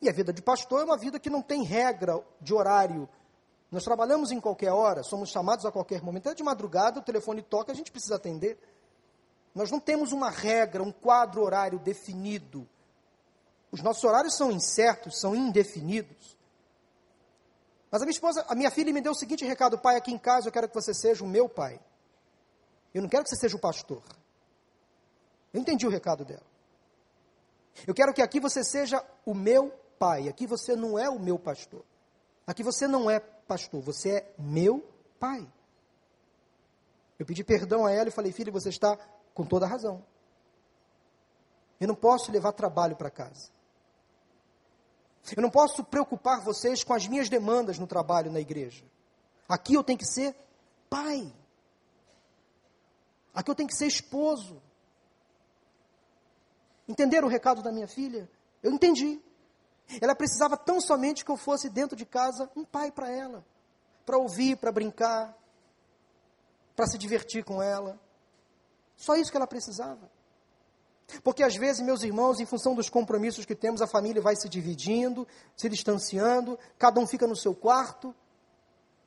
E 0.01 0.09
a 0.09 0.13
vida 0.13 0.33
de 0.33 0.43
pastor 0.43 0.81
é 0.81 0.85
uma 0.85 0.99
vida 0.99 1.21
que 1.21 1.31
não 1.31 1.41
tem 1.41 1.63
regra 1.63 2.21
de 2.41 2.53
horário. 2.53 3.09
Nós 3.71 3.85
trabalhamos 3.85 4.33
em 4.33 4.41
qualquer 4.41 4.73
hora, 4.73 5.05
somos 5.05 5.29
chamados 5.29 5.65
a 5.65 5.71
qualquer 5.71 6.03
momento. 6.03 6.27
Até 6.27 6.35
de 6.35 6.43
madrugada, 6.43 6.99
o 6.99 7.05
telefone 7.05 7.43
toca, 7.43 7.71
a 7.71 7.77
gente 7.77 7.93
precisa 7.93 8.17
atender. 8.17 8.59
Nós 9.55 9.71
não 9.71 9.79
temos 9.79 10.11
uma 10.11 10.31
regra, 10.31 10.83
um 10.83 10.91
quadro 10.91 11.43
horário 11.43 11.79
definido. 11.79 12.69
Os 13.71 13.81
nossos 13.81 14.03
horários 14.03 14.37
são 14.37 14.51
incertos, 14.51 15.21
são 15.21 15.33
indefinidos. 15.33 16.42
Mas 17.93 18.01
a 18.01 18.07
minha 18.07 18.15
esposa, 18.15 18.43
a 18.49 18.55
minha 18.55 18.71
filha 18.71 18.91
me 18.91 19.03
deu 19.03 19.13
o 19.13 19.15
seguinte 19.15 19.45
recado: 19.45 19.79
pai, 19.79 19.97
aqui 19.97 20.11
em 20.11 20.19
casa 20.19 20.49
eu 20.49 20.53
quero 20.53 20.67
que 20.67 20.75
você 20.75 20.95
seja 20.95 21.23
o 21.23 21.29
meu 21.29 21.47
pai. 21.47 21.79
Eu 22.95 23.03
não 23.03 23.09
quero 23.09 23.23
que 23.23 23.29
você 23.29 23.37
seja 23.37 23.55
o 23.55 23.61
pastor. 23.61 24.03
Eu 25.53 25.61
entendi 25.61 25.87
o 25.87 25.91
recado 25.91 26.25
dela. 26.25 26.47
Eu 27.87 27.95
quero 27.95 28.15
que 28.15 28.23
aqui 28.23 28.41
você 28.41 28.65
seja 28.65 29.05
o 29.27 29.35
meu 29.35 29.69
pai. 29.99 30.29
Aqui 30.29 30.47
você 30.47 30.75
não 30.75 30.99
é 30.99 31.11
o 31.11 31.19
meu 31.19 31.39
pastor. 31.39 31.85
Aqui 32.47 32.63
você 32.63 32.87
não 32.89 33.11
é 33.11 33.21
pastor, 33.21 33.83
você 33.83 34.11
é 34.11 34.35
meu 34.39 34.83
pai. 35.21 35.47
Eu 37.19 37.27
pedi 37.27 37.45
perdão 37.45 37.85
a 37.85 37.93
ela 37.93 38.09
e 38.09 38.13
falei, 38.13 38.33
filha, 38.33 38.51
você 38.51 38.71
está 38.71 38.97
com 39.35 39.45
toda 39.45 39.67
a 39.67 39.69
razão. 39.69 40.03
Eu 41.79 41.89
não 41.89 41.95
posso 41.95 42.33
levar 42.33 42.53
trabalho 42.53 42.97
para 42.97 43.11
casa. 43.11 43.51
Eu 45.37 45.43
não 45.43 45.51
posso 45.51 45.85
preocupar 45.85 46.43
vocês 46.43 46.83
com 46.83 46.93
as 46.93 47.07
minhas 47.07 47.29
demandas 47.29 47.79
no 47.79 47.87
trabalho 47.87 48.31
na 48.31 48.41
igreja. 48.41 48.85
Aqui 49.49 49.75
eu 49.75 49.85
tenho 49.85 49.99
que 49.99 50.07
ser 50.07 50.35
pai. 50.91 51.33
Aqui 53.33 53.51
eu 53.51 53.55
tenho 53.55 53.69
que 53.69 53.77
ser 53.77 53.87
esposo. 53.87 54.61
Entenderam 56.89 57.29
o 57.29 57.31
recado 57.31 57.63
da 57.63 57.71
minha 57.71 57.87
filha? 57.89 58.29
Eu 58.63 58.73
entendi. 58.73 59.21
Ela 60.01 60.15
precisava 60.15 60.57
tão 60.57 60.81
somente 60.81 61.25
que 61.25 61.31
eu 61.31 61.37
fosse 61.37 61.69
dentro 61.71 61.97
de 61.97 62.05
casa 62.05 62.51
um 62.57 62.65
pai 62.65 62.91
para 62.91 63.11
ela, 63.11 63.45
para 64.05 64.19
ouvir, 64.19 64.57
para 64.57 64.73
brincar, 64.73 65.37
para 66.75 66.87
se 66.87 66.99
divertir 66.99 67.45
com 67.45 67.63
ela. 67.63 67.99
Só 68.97 69.17
isso 69.17 69.31
que 69.31 69.37
ela 69.37 69.47
precisava. 69.47 70.11
Porque 71.23 71.43
às 71.43 71.57
vezes, 71.57 71.83
meus 71.83 72.03
irmãos, 72.03 72.41
em 72.41 72.47
função 72.47 72.75
dos 72.75 72.89
compromissos 72.89 73.45
que 73.45 73.55
temos, 73.55 73.83
a 73.83 73.87
família 73.87 74.23
vai 74.23 74.37
se 74.37 74.49
dividindo, 74.49 75.27
se 75.57 75.69
distanciando, 75.69 76.59
cada 76.79 77.01
um 77.01 77.07
fica 77.07 77.27
no 77.27 77.37
seu 77.37 77.55
quarto. 77.55 78.15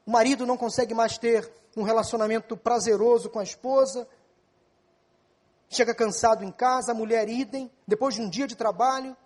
O 0.05 0.11
marido 0.11 0.45
não 0.45 0.57
consegue 0.57 0.93
mais 0.93 1.17
ter 1.17 1.51
um 1.75 1.83
relacionamento 1.83 2.55
prazeroso 2.55 3.29
com 3.29 3.39
a 3.39 3.43
esposa. 3.43 4.07
Chega 5.69 5.95
cansado 5.95 6.43
em 6.43 6.51
casa, 6.51 6.91
a 6.91 6.95
mulher 6.95 7.27
idem, 7.27 7.71
depois 7.87 8.15
de 8.15 8.21
um 8.21 8.29
dia 8.29 8.47
de 8.47 8.55
trabalho, 8.55 9.17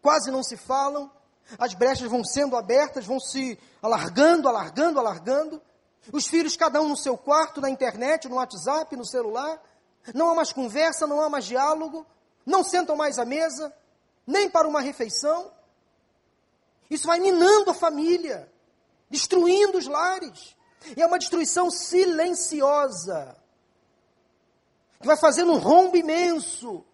quase 0.00 0.30
não 0.30 0.42
se 0.42 0.56
falam, 0.56 1.10
as 1.58 1.74
brechas 1.74 2.10
vão 2.10 2.24
sendo 2.24 2.56
abertas, 2.56 3.06
vão 3.06 3.20
se 3.20 3.58
alargando, 3.80 4.48
alargando, 4.48 4.98
alargando. 4.98 5.62
Os 6.12 6.26
filhos, 6.26 6.56
cada 6.56 6.80
um 6.80 6.88
no 6.88 6.96
seu 6.96 7.16
quarto, 7.16 7.60
na 7.60 7.70
internet, 7.70 8.28
no 8.28 8.36
WhatsApp, 8.36 8.96
no 8.96 9.06
celular 9.06 9.60
não 10.14 10.30
há 10.30 10.34
mais 10.34 10.52
conversa, 10.52 11.06
não 11.06 11.20
há 11.20 11.28
mais 11.28 11.44
diálogo, 11.44 12.06
não 12.44 12.64
sentam 12.64 12.96
mais 12.96 13.18
à 13.18 13.24
mesa, 13.24 13.72
nem 14.26 14.50
para 14.50 14.66
uma 14.66 14.80
refeição. 14.80 15.52
Isso 16.90 17.06
vai 17.06 17.20
minando 17.20 17.70
a 17.70 17.74
família, 17.74 18.50
destruindo 19.08 19.78
os 19.78 19.86
lares. 19.86 20.56
E 20.96 21.02
é 21.02 21.06
uma 21.06 21.18
destruição 21.18 21.70
silenciosa, 21.70 23.36
que 25.00 25.06
vai 25.06 25.16
fazendo 25.16 25.52
um 25.52 25.58
rombo 25.58 25.96
imenso. 25.96 26.84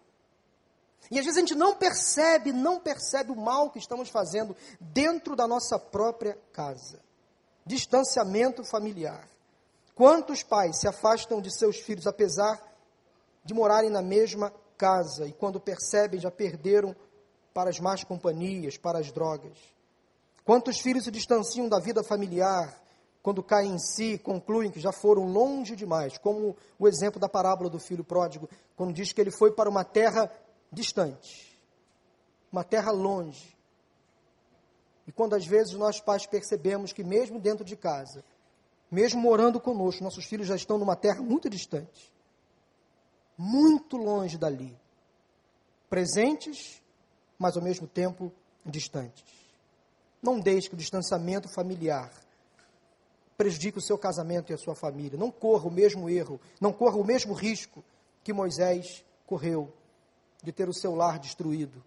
E 1.09 1.17
às 1.17 1.25
vezes 1.25 1.37
a 1.37 1.41
gente 1.41 1.55
não 1.55 1.75
percebe, 1.75 2.53
não 2.53 2.79
percebe 2.79 3.31
o 3.31 3.35
mal 3.35 3.71
que 3.71 3.79
estamos 3.79 4.09
fazendo 4.09 4.55
dentro 4.79 5.35
da 5.35 5.47
nossa 5.47 5.79
própria 5.79 6.37
casa. 6.53 6.99
Distanciamento 7.65 8.63
familiar. 8.63 9.27
Quantos 9.95 10.43
pais 10.43 10.79
se 10.79 10.87
afastam 10.87 11.41
de 11.41 11.51
seus 11.51 11.77
filhos 11.77 12.05
apesar 12.05 12.68
de 13.43 13.53
morarem 13.53 13.89
na 13.89 14.01
mesma 14.01 14.53
casa 14.77 15.27
e 15.27 15.33
quando 15.33 15.59
percebem 15.59 16.19
já 16.19 16.31
perderam 16.31 16.95
para 17.53 17.69
as 17.69 17.79
más 17.79 18.03
companhias, 18.03 18.77
para 18.77 18.99
as 18.99 19.11
drogas. 19.11 19.57
Quantos 20.45 20.79
filhos 20.79 21.03
se 21.03 21.11
distanciam 21.11 21.67
da 21.67 21.79
vida 21.79 22.03
familiar 22.03 22.81
quando 23.21 23.43
caem 23.43 23.73
em 23.73 23.79
si, 23.79 24.17
concluem 24.17 24.71
que 24.71 24.79
já 24.79 24.91
foram 24.91 25.25
longe 25.25 25.75
demais, 25.75 26.17
como 26.17 26.55
o 26.79 26.87
exemplo 26.87 27.19
da 27.19 27.27
parábola 27.27 27.69
do 27.69 27.77
filho 27.77 28.03
pródigo, 28.03 28.49
quando 28.77 28.93
diz 28.93 29.11
que 29.11 29.19
ele 29.19 29.29
foi 29.29 29.51
para 29.51 29.69
uma 29.69 29.83
terra 29.83 30.31
distante, 30.71 31.53
uma 32.51 32.63
terra 32.63 32.91
longe. 32.91 33.57
E 35.05 35.11
quando 35.11 35.35
às 35.35 35.45
vezes 35.45 35.73
nós 35.73 35.99
pais 35.99 36.25
percebemos 36.25 36.93
que 36.93 37.03
mesmo 37.03 37.39
dentro 37.39 37.65
de 37.65 37.75
casa, 37.75 38.23
mesmo 38.89 39.19
morando 39.19 39.59
conosco, 39.59 40.03
nossos 40.03 40.25
filhos 40.25 40.47
já 40.47 40.55
estão 40.55 40.77
numa 40.77 40.95
terra 40.95 41.21
muito 41.21 41.49
distante 41.49 42.11
muito 43.41 43.95
longe 43.95 44.37
dali. 44.37 44.77
Presentes, 45.89 46.81
mas 47.37 47.55
ao 47.55 47.63
mesmo 47.63 47.87
tempo 47.87 48.33
distantes. 48.65 49.23
Não 50.21 50.41
deixe 50.41 50.67
que 50.67 50.75
o 50.75 50.77
distanciamento 50.77 51.47
familiar 51.47 52.11
prejudique 53.37 53.77
o 53.77 53.81
seu 53.81 53.97
casamento 53.97 54.51
e 54.51 54.53
a 54.53 54.57
sua 54.57 54.75
família. 54.75 55.17
Não 55.17 55.31
corra 55.31 55.69
o 55.69 55.71
mesmo 55.71 56.09
erro, 56.09 56.41
não 56.59 56.73
corra 56.73 56.97
o 56.97 57.05
mesmo 57.05 57.33
risco 57.33 57.81
que 58.25 58.33
Moisés 58.33 59.05
correu 59.25 59.71
de 60.43 60.51
ter 60.51 60.67
o 60.67 60.73
seu 60.73 60.93
lar 60.93 61.17
destruído. 61.17 61.81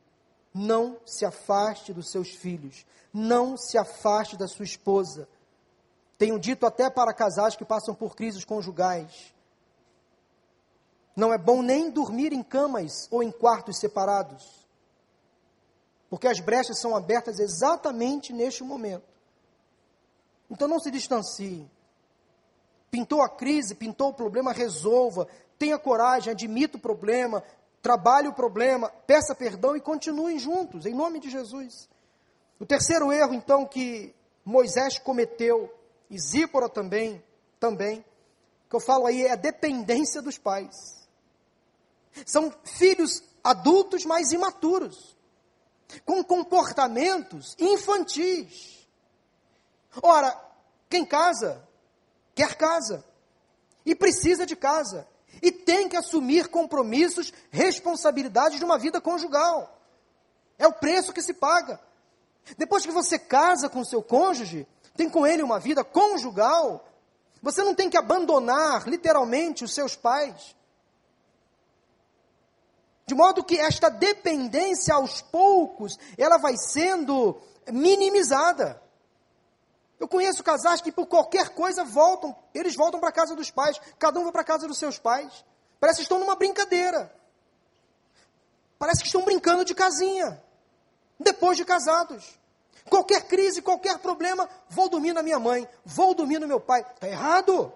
Não 0.54 0.96
se 1.04 1.26
afaste 1.26 1.92
dos 1.92 2.10
seus 2.10 2.30
filhos. 2.30 2.86
Não 3.12 3.58
se 3.58 3.76
afaste 3.76 4.38
da 4.38 4.48
sua 4.48 4.64
esposa. 4.64 5.28
Tenho 6.16 6.38
dito 6.38 6.64
até 6.64 6.88
para 6.88 7.12
casais 7.12 7.56
que 7.56 7.64
passam 7.64 7.94
por 7.94 8.16
crises 8.16 8.42
conjugais. 8.42 9.34
Não 11.14 11.32
é 11.32 11.38
bom 11.38 11.62
nem 11.62 11.90
dormir 11.90 12.32
em 12.32 12.42
camas 12.42 13.06
ou 13.10 13.22
em 13.22 13.30
quartos 13.30 13.78
separados, 13.78 14.66
porque 16.08 16.26
as 16.26 16.40
brechas 16.40 16.78
são 16.78 16.96
abertas 16.96 17.38
exatamente 17.38 18.32
neste 18.32 18.62
momento. 18.62 19.04
Então 20.50 20.68
não 20.68 20.78
se 20.78 20.90
distancie. 20.90 21.68
Pintou 22.90 23.22
a 23.22 23.28
crise, 23.28 23.74
pintou 23.74 24.10
o 24.10 24.14
problema, 24.14 24.52
resolva. 24.52 25.26
Tenha 25.58 25.78
coragem, 25.78 26.30
admita 26.30 26.76
o 26.76 26.80
problema, 26.80 27.42
trabalhe 27.80 28.28
o 28.28 28.34
problema, 28.34 28.90
peça 29.06 29.34
perdão 29.34 29.74
e 29.74 29.80
continuem 29.80 30.38
juntos, 30.38 30.84
em 30.84 30.94
nome 30.94 31.18
de 31.18 31.30
Jesus. 31.30 31.88
O 32.60 32.66
terceiro 32.66 33.10
erro, 33.10 33.34
então, 33.34 33.64
que 33.64 34.14
Moisés 34.44 34.98
cometeu, 34.98 35.72
e 36.10 36.18
Zípora 36.20 36.68
também, 36.68 37.24
também, 37.58 38.04
que 38.68 38.76
eu 38.76 38.80
falo 38.80 39.06
aí 39.06 39.24
é 39.24 39.32
a 39.32 39.36
dependência 39.36 40.20
dos 40.20 40.36
pais. 40.36 41.01
São 42.26 42.52
filhos 42.64 43.22
adultos, 43.42 44.04
mas 44.04 44.32
imaturos, 44.32 45.16
com 46.04 46.22
comportamentos 46.22 47.56
infantis. 47.58 48.86
Ora, 50.02 50.38
quem 50.88 51.04
casa, 51.04 51.66
quer 52.34 52.54
casa, 52.54 53.04
e 53.84 53.94
precisa 53.94 54.46
de 54.46 54.54
casa, 54.54 55.06
e 55.40 55.50
tem 55.50 55.88
que 55.88 55.96
assumir 55.96 56.48
compromissos, 56.48 57.32
responsabilidades 57.50 58.58
de 58.58 58.64
uma 58.64 58.78
vida 58.78 59.00
conjugal. 59.00 59.78
É 60.58 60.66
o 60.66 60.72
preço 60.72 61.12
que 61.12 61.22
se 61.22 61.34
paga. 61.34 61.80
Depois 62.56 62.84
que 62.84 62.92
você 62.92 63.18
casa 63.18 63.68
com 63.68 63.84
seu 63.84 64.02
cônjuge, 64.02 64.66
tem 64.96 65.08
com 65.08 65.26
ele 65.26 65.42
uma 65.42 65.58
vida 65.58 65.82
conjugal, 65.82 66.86
você 67.42 67.62
não 67.62 67.74
tem 67.74 67.90
que 67.90 67.96
abandonar, 67.96 68.86
literalmente, 68.86 69.64
os 69.64 69.74
seus 69.74 69.96
pais. 69.96 70.54
De 73.06 73.14
modo 73.14 73.44
que 73.44 73.58
esta 73.58 73.88
dependência 73.88 74.94
aos 74.94 75.20
poucos, 75.20 75.98
ela 76.16 76.38
vai 76.38 76.56
sendo 76.56 77.40
minimizada. 77.70 78.80
Eu 79.98 80.08
conheço 80.08 80.42
casais 80.42 80.80
que 80.80 80.90
por 80.90 81.06
qualquer 81.06 81.50
coisa 81.50 81.84
voltam, 81.84 82.36
eles 82.54 82.74
voltam 82.74 83.00
para 83.00 83.10
a 83.10 83.12
casa 83.12 83.36
dos 83.36 83.50
pais, 83.50 83.80
cada 83.98 84.18
um 84.18 84.24
vai 84.24 84.32
para 84.32 84.40
a 84.42 84.44
casa 84.44 84.66
dos 84.66 84.78
seus 84.78 84.98
pais. 84.98 85.44
Parece 85.78 85.98
que 85.98 86.02
estão 86.02 86.18
numa 86.18 86.36
brincadeira. 86.36 87.12
Parece 88.78 89.00
que 89.00 89.06
estão 89.06 89.24
brincando 89.24 89.64
de 89.64 89.74
casinha, 89.74 90.42
depois 91.18 91.56
de 91.56 91.64
casados. 91.64 92.38
Qualquer 92.88 93.28
crise, 93.28 93.62
qualquer 93.62 93.98
problema, 93.98 94.48
vou 94.68 94.88
dormir 94.88 95.12
na 95.12 95.22
minha 95.22 95.38
mãe, 95.38 95.68
vou 95.84 96.14
dormir 96.14 96.38
no 96.40 96.48
meu 96.48 96.60
pai. 96.60 96.80
Está 96.80 97.08
errado. 97.08 97.72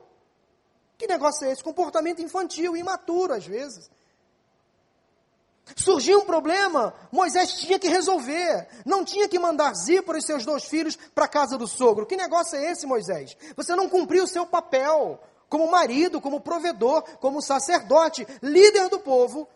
Que 0.98 1.06
negócio 1.06 1.46
é 1.46 1.52
esse? 1.52 1.62
Comportamento 1.62 2.22
infantil, 2.22 2.76
imaturo 2.76 3.34
às 3.34 3.46
vezes. 3.46 3.88
Surgiu 5.74 6.20
um 6.20 6.24
problema, 6.24 6.94
Moisés 7.10 7.54
tinha 7.54 7.78
que 7.78 7.88
resolver. 7.88 8.68
Não 8.84 9.04
tinha 9.04 9.28
que 9.28 9.38
mandar 9.38 9.74
Zípora 9.74 10.18
e 10.18 10.22
seus 10.22 10.44
dois 10.44 10.64
filhos 10.64 10.96
para 11.14 11.24
a 11.24 11.28
casa 11.28 11.58
do 11.58 11.66
sogro. 11.66 12.06
Que 12.06 12.16
negócio 12.16 12.56
é 12.56 12.70
esse, 12.70 12.86
Moisés? 12.86 13.36
Você 13.56 13.74
não 13.74 13.88
cumpriu 13.88 14.24
o 14.24 14.28
seu 14.28 14.46
papel 14.46 15.18
como 15.48 15.70
marido, 15.70 16.20
como 16.20 16.40
provedor, 16.40 17.02
como 17.18 17.42
sacerdote, 17.42 18.26
líder 18.42 18.88
do 18.88 18.98
povo, 18.98 19.48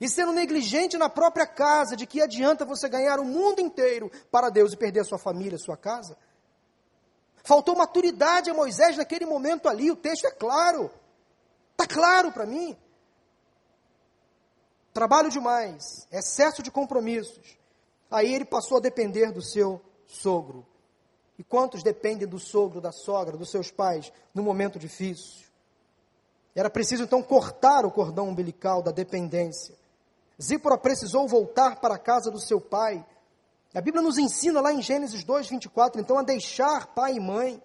e 0.00 0.08
sendo 0.08 0.32
negligente 0.32 0.98
na 0.98 1.08
própria 1.08 1.46
casa, 1.46 1.96
de 1.96 2.06
que 2.06 2.20
adianta 2.20 2.64
você 2.64 2.88
ganhar 2.88 3.20
o 3.20 3.24
mundo 3.24 3.60
inteiro 3.60 4.10
para 4.30 4.50
Deus 4.50 4.72
e 4.72 4.76
perder 4.76 5.00
a 5.00 5.04
sua 5.04 5.18
família, 5.18 5.56
a 5.56 5.60
sua 5.60 5.76
casa? 5.76 6.16
Faltou 7.44 7.76
maturidade 7.76 8.50
a 8.50 8.54
Moisés 8.54 8.96
naquele 8.96 9.26
momento 9.26 9.68
ali, 9.68 9.90
o 9.90 9.96
texto 9.96 10.26
é 10.26 10.30
claro. 10.30 10.90
Está 11.72 11.86
claro 11.86 12.32
para 12.32 12.46
mim 12.46 12.76
trabalho 14.94 15.28
demais, 15.28 16.06
excesso 16.10 16.62
de 16.62 16.70
compromissos. 16.70 17.58
Aí 18.10 18.32
ele 18.32 18.44
passou 18.44 18.78
a 18.78 18.80
depender 18.80 19.32
do 19.32 19.42
seu 19.42 19.80
sogro. 20.06 20.64
E 21.36 21.42
quantos 21.42 21.82
dependem 21.82 22.28
do 22.28 22.38
sogro, 22.38 22.80
da 22.80 22.92
sogra, 22.92 23.36
dos 23.36 23.50
seus 23.50 23.72
pais 23.72 24.12
no 24.32 24.42
momento 24.42 24.78
difícil? 24.78 25.44
Era 26.54 26.70
preciso 26.70 27.02
então 27.02 27.20
cortar 27.20 27.84
o 27.84 27.90
cordão 27.90 28.28
umbilical 28.28 28.80
da 28.80 28.92
dependência. 28.92 29.74
Zípora 30.40 30.78
precisou 30.78 31.26
voltar 31.26 31.80
para 31.80 31.96
a 31.96 31.98
casa 31.98 32.30
do 32.30 32.40
seu 32.40 32.60
pai. 32.60 33.04
A 33.74 33.80
Bíblia 33.80 34.02
nos 34.02 34.16
ensina 34.16 34.60
lá 34.60 34.72
em 34.72 34.80
Gênesis 34.80 35.24
2, 35.24 35.48
24, 35.48 36.00
então, 36.00 36.16
a 36.16 36.22
deixar 36.22 36.86
pai 36.94 37.14
e 37.14 37.20
mãe. 37.20 37.60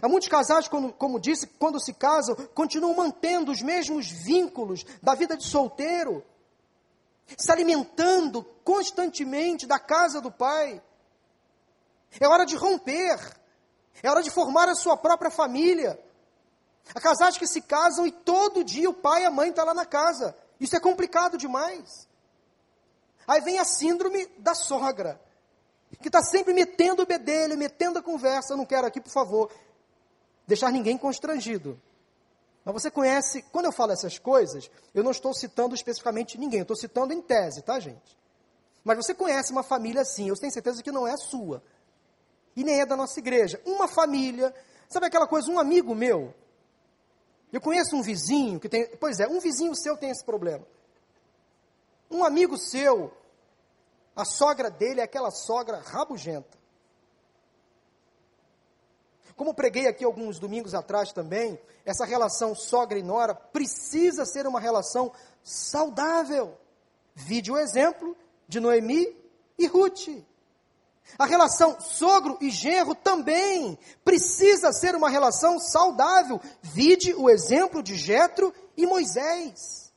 Há 0.00 0.08
muitos 0.08 0.28
casais, 0.28 0.68
como, 0.68 0.92
como 0.92 1.20
disse, 1.20 1.46
quando 1.46 1.80
se 1.80 1.92
casam, 1.92 2.34
continuam 2.54 2.94
mantendo 2.94 3.52
os 3.52 3.60
mesmos 3.60 4.06
vínculos 4.06 4.84
da 5.02 5.14
vida 5.14 5.36
de 5.36 5.44
solteiro, 5.44 6.24
se 7.36 7.50
alimentando 7.52 8.42
constantemente 8.64 9.66
da 9.66 9.78
casa 9.78 10.20
do 10.20 10.30
pai. 10.30 10.82
É 12.20 12.26
hora 12.26 12.46
de 12.46 12.56
romper, 12.56 13.18
é 14.02 14.10
hora 14.10 14.22
de 14.22 14.30
formar 14.30 14.68
a 14.68 14.74
sua 14.74 14.96
própria 14.96 15.30
família. 15.30 15.98
Há 16.94 17.00
casais 17.00 17.36
que 17.36 17.46
se 17.46 17.60
casam 17.60 18.06
e 18.06 18.12
todo 18.12 18.64
dia 18.64 18.88
o 18.88 18.94
pai 18.94 19.22
e 19.22 19.26
a 19.26 19.30
mãe 19.30 19.50
estão 19.50 19.64
tá 19.64 19.70
lá 19.70 19.74
na 19.74 19.86
casa. 19.86 20.36
Isso 20.58 20.76
é 20.76 20.80
complicado 20.80 21.36
demais. 21.36 22.08
Aí 23.26 23.40
vem 23.40 23.58
a 23.58 23.64
síndrome 23.64 24.26
da 24.38 24.54
sogra, 24.54 25.20
que 26.00 26.08
está 26.08 26.22
sempre 26.22 26.52
metendo 26.52 27.02
o 27.02 27.06
bedelho, 27.06 27.56
metendo 27.56 27.98
a 27.98 28.02
conversa. 28.02 28.52
Eu 28.52 28.56
não 28.56 28.66
quero 28.66 28.86
aqui, 28.86 29.00
por 29.00 29.10
favor, 29.10 29.50
deixar 30.52 30.70
ninguém 30.70 30.98
constrangido. 30.98 31.80
Mas 32.62 32.74
você 32.74 32.90
conhece, 32.90 33.42
quando 33.50 33.64
eu 33.64 33.72
falo 33.72 33.92
essas 33.92 34.18
coisas, 34.18 34.70
eu 34.94 35.02
não 35.02 35.10
estou 35.10 35.32
citando 35.34 35.74
especificamente 35.74 36.38
ninguém, 36.38 36.60
eu 36.60 36.64
estou 36.64 36.76
citando 36.76 37.12
em 37.12 37.22
tese, 37.22 37.62
tá, 37.62 37.80
gente? 37.80 38.16
Mas 38.84 38.98
você 38.98 39.14
conhece 39.14 39.50
uma 39.50 39.62
família 39.62 40.02
assim, 40.02 40.28
eu 40.28 40.36
tenho 40.36 40.52
certeza 40.52 40.82
que 40.82 40.92
não 40.92 41.08
é 41.08 41.12
a 41.12 41.16
sua. 41.16 41.62
E 42.54 42.62
nem 42.62 42.80
é 42.80 42.86
da 42.86 42.96
nossa 42.96 43.18
igreja. 43.18 43.60
Uma 43.64 43.88
família, 43.88 44.54
sabe 44.88 45.06
aquela 45.06 45.26
coisa, 45.26 45.50
um 45.50 45.58
amigo 45.58 45.94
meu, 45.94 46.34
eu 47.50 47.60
conheço 47.60 47.96
um 47.96 48.02
vizinho 48.02 48.60
que 48.60 48.68
tem, 48.68 48.94
pois 48.96 49.20
é, 49.20 49.26
um 49.26 49.40
vizinho 49.40 49.74
seu 49.74 49.96
tem 49.96 50.10
esse 50.10 50.24
problema. 50.24 50.66
Um 52.10 52.22
amigo 52.24 52.58
seu, 52.58 53.10
a 54.14 54.26
sogra 54.26 54.70
dele 54.70 55.00
é 55.00 55.04
aquela 55.04 55.30
sogra 55.30 55.78
rabugenta. 55.78 56.61
Como 59.42 59.54
preguei 59.54 59.88
aqui 59.88 60.04
alguns 60.04 60.38
domingos 60.38 60.72
atrás 60.72 61.12
também, 61.12 61.58
essa 61.84 62.04
relação 62.04 62.54
sogra 62.54 62.96
e 62.96 63.02
nora 63.02 63.34
precisa 63.34 64.24
ser 64.24 64.46
uma 64.46 64.60
relação 64.60 65.10
saudável. 65.42 66.56
Vide 67.12 67.50
o 67.50 67.58
exemplo 67.58 68.16
de 68.46 68.60
Noemi 68.60 69.04
e 69.58 69.66
Ruth. 69.66 70.10
A 71.18 71.26
relação 71.26 71.80
sogro 71.80 72.38
e 72.40 72.50
genro 72.50 72.94
também 72.94 73.76
precisa 74.04 74.72
ser 74.72 74.94
uma 74.94 75.10
relação 75.10 75.58
saudável. 75.58 76.40
Vide 76.62 77.12
o 77.12 77.28
exemplo 77.28 77.82
de 77.82 77.96
Jetro 77.96 78.54
e 78.76 78.86
Moisés. 78.86 79.92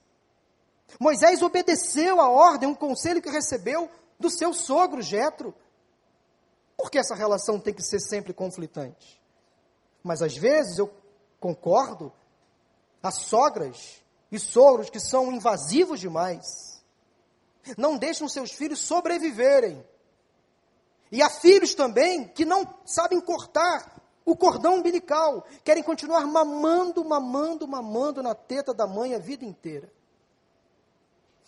Moisés 0.99 1.43
obedeceu 1.43 2.19
a 2.19 2.27
ordem, 2.27 2.67
um 2.67 2.73
conselho 2.73 3.21
que 3.21 3.29
recebeu 3.29 3.91
do 4.19 4.31
seu 4.31 4.55
sogro 4.55 5.03
Jetro. 5.03 5.53
Por 6.75 6.89
que 6.89 6.97
essa 6.97 7.13
relação 7.13 7.59
tem 7.59 7.75
que 7.75 7.83
ser 7.83 7.99
sempre 7.99 8.33
conflitante? 8.33 9.23
Mas 10.05 10.21
às 10.21 10.37
vezes 10.37 10.77
eu 10.77 10.93
concordo, 11.39 12.13
há 13.01 13.09
sogras 13.09 14.03
e 14.31 14.37
sogros 14.37 14.87
que 14.87 14.99
são 14.99 15.31
invasivos 15.31 15.99
demais. 15.99 16.45
Não 17.75 17.97
deixam 17.97 18.29
seus 18.29 18.51
filhos 18.51 18.81
sobreviverem. 18.81 19.83
E 21.11 21.23
há 21.23 21.29
filhos 21.31 21.73
também 21.73 22.27
que 22.27 22.45
não 22.45 22.71
sabem 22.85 23.19
cortar 23.19 23.99
o 24.23 24.35
cordão 24.35 24.75
umbilical, 24.75 25.43
querem 25.63 25.81
continuar 25.81 26.27
mamando, 26.27 27.03
mamando, 27.03 27.67
mamando 27.67 28.21
na 28.21 28.35
teta 28.35 28.75
da 28.75 28.85
mãe 28.85 29.15
a 29.15 29.19
vida 29.19 29.43
inteira. 29.43 29.91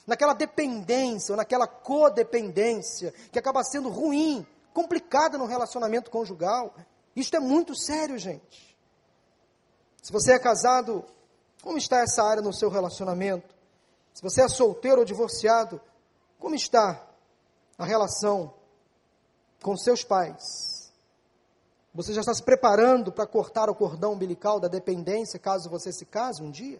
Naquela 0.07 0.33
dependência, 0.33 1.33
ou 1.33 1.37
naquela 1.37 1.67
codependência, 1.67 3.13
que 3.31 3.37
acaba 3.37 3.63
sendo 3.63 3.89
ruim, 3.89 4.47
complicada 4.73 5.37
no 5.37 5.45
relacionamento 5.45 6.09
conjugal. 6.09 6.73
Isto 7.17 7.35
é 7.35 7.39
muito 7.39 7.75
sério, 7.75 8.15
gente. 8.19 8.77
Se 10.03 10.11
você 10.11 10.33
é 10.33 10.39
casado, 10.39 11.03
como 11.63 11.79
está 11.79 11.97
essa 11.97 12.23
área 12.23 12.43
no 12.43 12.53
seu 12.53 12.69
relacionamento? 12.69 13.55
Se 14.13 14.21
você 14.21 14.43
é 14.43 14.47
solteiro 14.47 14.99
ou 14.99 15.05
divorciado, 15.05 15.81
como 16.37 16.53
está 16.53 17.03
a 17.75 17.83
relação 17.83 18.53
com 19.63 19.75
seus 19.75 20.03
pais? 20.03 20.93
Você 21.91 22.13
já 22.13 22.21
está 22.21 22.35
se 22.35 22.43
preparando 22.43 23.11
para 23.11 23.25
cortar 23.25 23.67
o 23.67 23.73
cordão 23.73 24.13
umbilical 24.13 24.59
da 24.59 24.67
dependência, 24.67 25.39
caso 25.39 25.71
você 25.71 25.91
se 25.91 26.05
case 26.05 26.43
um 26.43 26.51
dia? 26.51 26.79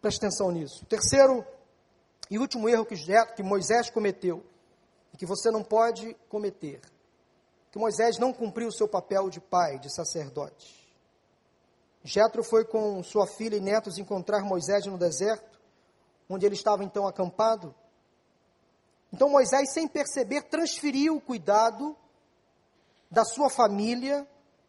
Preste 0.00 0.24
atenção 0.24 0.50
nisso. 0.50 0.86
Terceiro 0.86 1.44
e 2.30 2.38
último 2.38 2.66
erro 2.66 2.86
que, 2.86 3.42
Moisés 3.42 3.90
cometeu, 3.90 4.42
e 5.12 5.18
que 5.18 5.26
você 5.26 5.50
não 5.50 5.62
pode 5.62 6.14
cometer, 6.30 6.80
que 7.70 7.78
Moisés 7.78 8.18
não 8.18 8.32
cumpriu 8.32 8.68
o 8.68 8.72
seu 8.72 8.88
papel 8.88 9.28
de 9.28 9.40
pai, 9.40 9.78
de 9.78 9.92
sacerdote. 9.92 10.78
Jetro 12.02 12.42
foi 12.42 12.64
com 12.64 13.02
sua 13.02 13.26
filha 13.26 13.56
e 13.56 13.60
netos 13.60 13.98
encontrar 13.98 14.42
Moisés 14.42 14.86
no 14.86 14.96
deserto, 14.96 15.60
onde 16.28 16.46
ele 16.46 16.54
estava 16.54 16.84
então 16.84 17.06
acampado. 17.06 17.74
Então 19.12 19.28
Moisés, 19.28 19.72
sem 19.72 19.86
perceber, 19.86 20.42
transferiu 20.42 21.16
o 21.16 21.20
cuidado 21.20 21.96
da 23.10 23.24
sua 23.24 23.50
família 23.50 24.26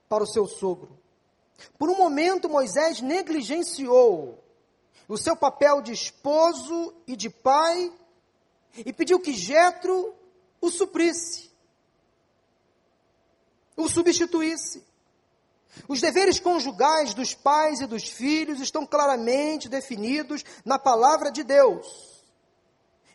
para 0.08 0.24
o 0.24 0.28
seu 0.28 0.48
sogro. 0.48 0.98
Por 1.78 1.90
um 1.90 1.98
momento, 1.98 2.50
Moisés 2.50 3.02
negligenciou 3.02 4.42
o 5.08 5.18
seu 5.18 5.36
papel 5.36 5.82
de 5.82 5.92
esposo 5.92 6.94
e 7.06 7.16
de 7.16 7.30
pai 7.30 7.92
e 8.78 8.94
pediu 8.94 9.20
que 9.20 9.34
Jetro 9.34 10.14
o 10.62 10.70
suprisse, 10.70 11.49
o 13.80 13.90
substituísse. 13.90 14.84
Os 15.88 16.02
deveres 16.02 16.40
conjugais 16.40 17.14
dos 17.14 17.34
pais 17.34 17.80
e 17.80 17.88
dos 17.88 18.04
filhos 18.04 18.60
estão 18.60 18.86
claramente 18.86 19.70
definidos 19.70 20.44
na 20.66 20.78
palavra 20.78 21.32
de 21.32 21.44
Deus. 21.44 21.88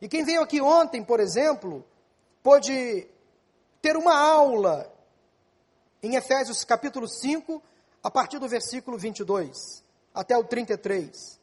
E 0.01 0.09
quem 0.09 0.25
veio 0.25 0.43
aqui 0.43 0.61
ontem, 0.61 1.03
por 1.03 1.21
exemplo, 1.21 1.85
pôde 2.43 3.07
ter 3.83 3.97
uma 3.97 4.17
aula 4.17 4.91
em 6.03 6.17
Efésios 6.17 6.65
capítulo 6.65 7.09
5, 7.09 7.63
a 8.03 8.11
partir 8.11 8.39
do 8.39 8.49
versículo 8.49 8.99
22 8.99 9.83
até 10.15 10.37
o 10.37 10.45
33, 10.45 11.41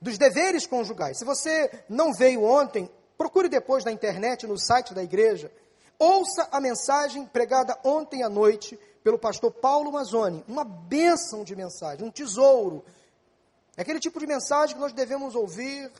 dos 0.00 0.16
deveres 0.16 0.66
conjugais. 0.66 1.18
Se 1.18 1.24
você 1.24 1.84
não 1.88 2.14
veio 2.14 2.42
ontem, 2.42 2.90
procure 3.18 3.48
depois 3.48 3.84
na 3.84 3.92
internet, 3.92 4.46
no 4.46 4.58
site 4.58 4.94
da 4.94 5.02
igreja, 5.02 5.52
ouça 5.98 6.48
a 6.50 6.60
mensagem 6.60 7.26
pregada 7.26 7.78
ontem 7.84 8.22
à 8.22 8.28
noite 8.28 8.78
pelo 9.02 9.18
pastor 9.18 9.52
Paulo 9.52 9.92
Mazzoni, 9.92 10.44
uma 10.48 10.64
bênção 10.64 11.44
de 11.44 11.54
mensagem, 11.54 12.06
um 12.06 12.10
tesouro. 12.10 12.84
É 13.76 13.82
aquele 13.82 14.00
tipo 14.00 14.18
de 14.18 14.26
mensagem 14.26 14.74
que 14.74 14.80
nós 14.80 14.92
devemos 14.92 15.34
ouvir 15.34 15.92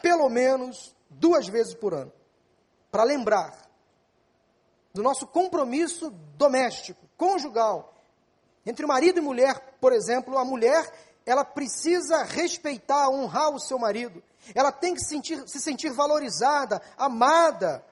pelo 0.00 0.28
menos 0.28 0.94
duas 1.10 1.48
vezes 1.48 1.74
por 1.74 1.94
ano, 1.94 2.12
para 2.90 3.02
lembrar 3.02 3.66
do 4.92 5.02
nosso 5.02 5.26
compromisso 5.26 6.10
doméstico, 6.36 7.06
conjugal. 7.16 7.94
Entre 8.64 8.86
marido 8.86 9.18
e 9.18 9.22
mulher, 9.22 9.76
por 9.80 9.92
exemplo, 9.92 10.38
a 10.38 10.44
mulher, 10.44 10.90
ela 11.24 11.44
precisa 11.44 12.22
respeitar, 12.22 13.08
honrar 13.08 13.50
o 13.50 13.60
seu 13.60 13.78
marido. 13.78 14.22
Ela 14.54 14.72
tem 14.72 14.94
que 14.94 15.04
sentir, 15.04 15.46
se 15.48 15.60
sentir 15.60 15.90
valorizada, 15.90 16.80
amada, 16.96 17.84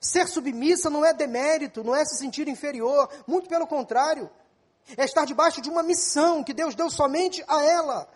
Ser 0.00 0.28
submissa 0.28 0.90
não 0.90 1.04
é 1.04 1.12
demérito, 1.12 1.82
não 1.82 1.94
é 1.94 2.04
se 2.04 2.16
sentir 2.16 2.48
inferior, 2.48 3.08
muito 3.26 3.48
pelo 3.48 3.66
contrário. 3.66 4.30
É 4.96 5.04
estar 5.04 5.24
debaixo 5.24 5.60
de 5.60 5.68
uma 5.68 5.82
missão 5.82 6.44
que 6.44 6.54
Deus 6.54 6.74
deu 6.74 6.88
somente 6.90 7.44
a 7.48 7.62
ela. 7.64 8.08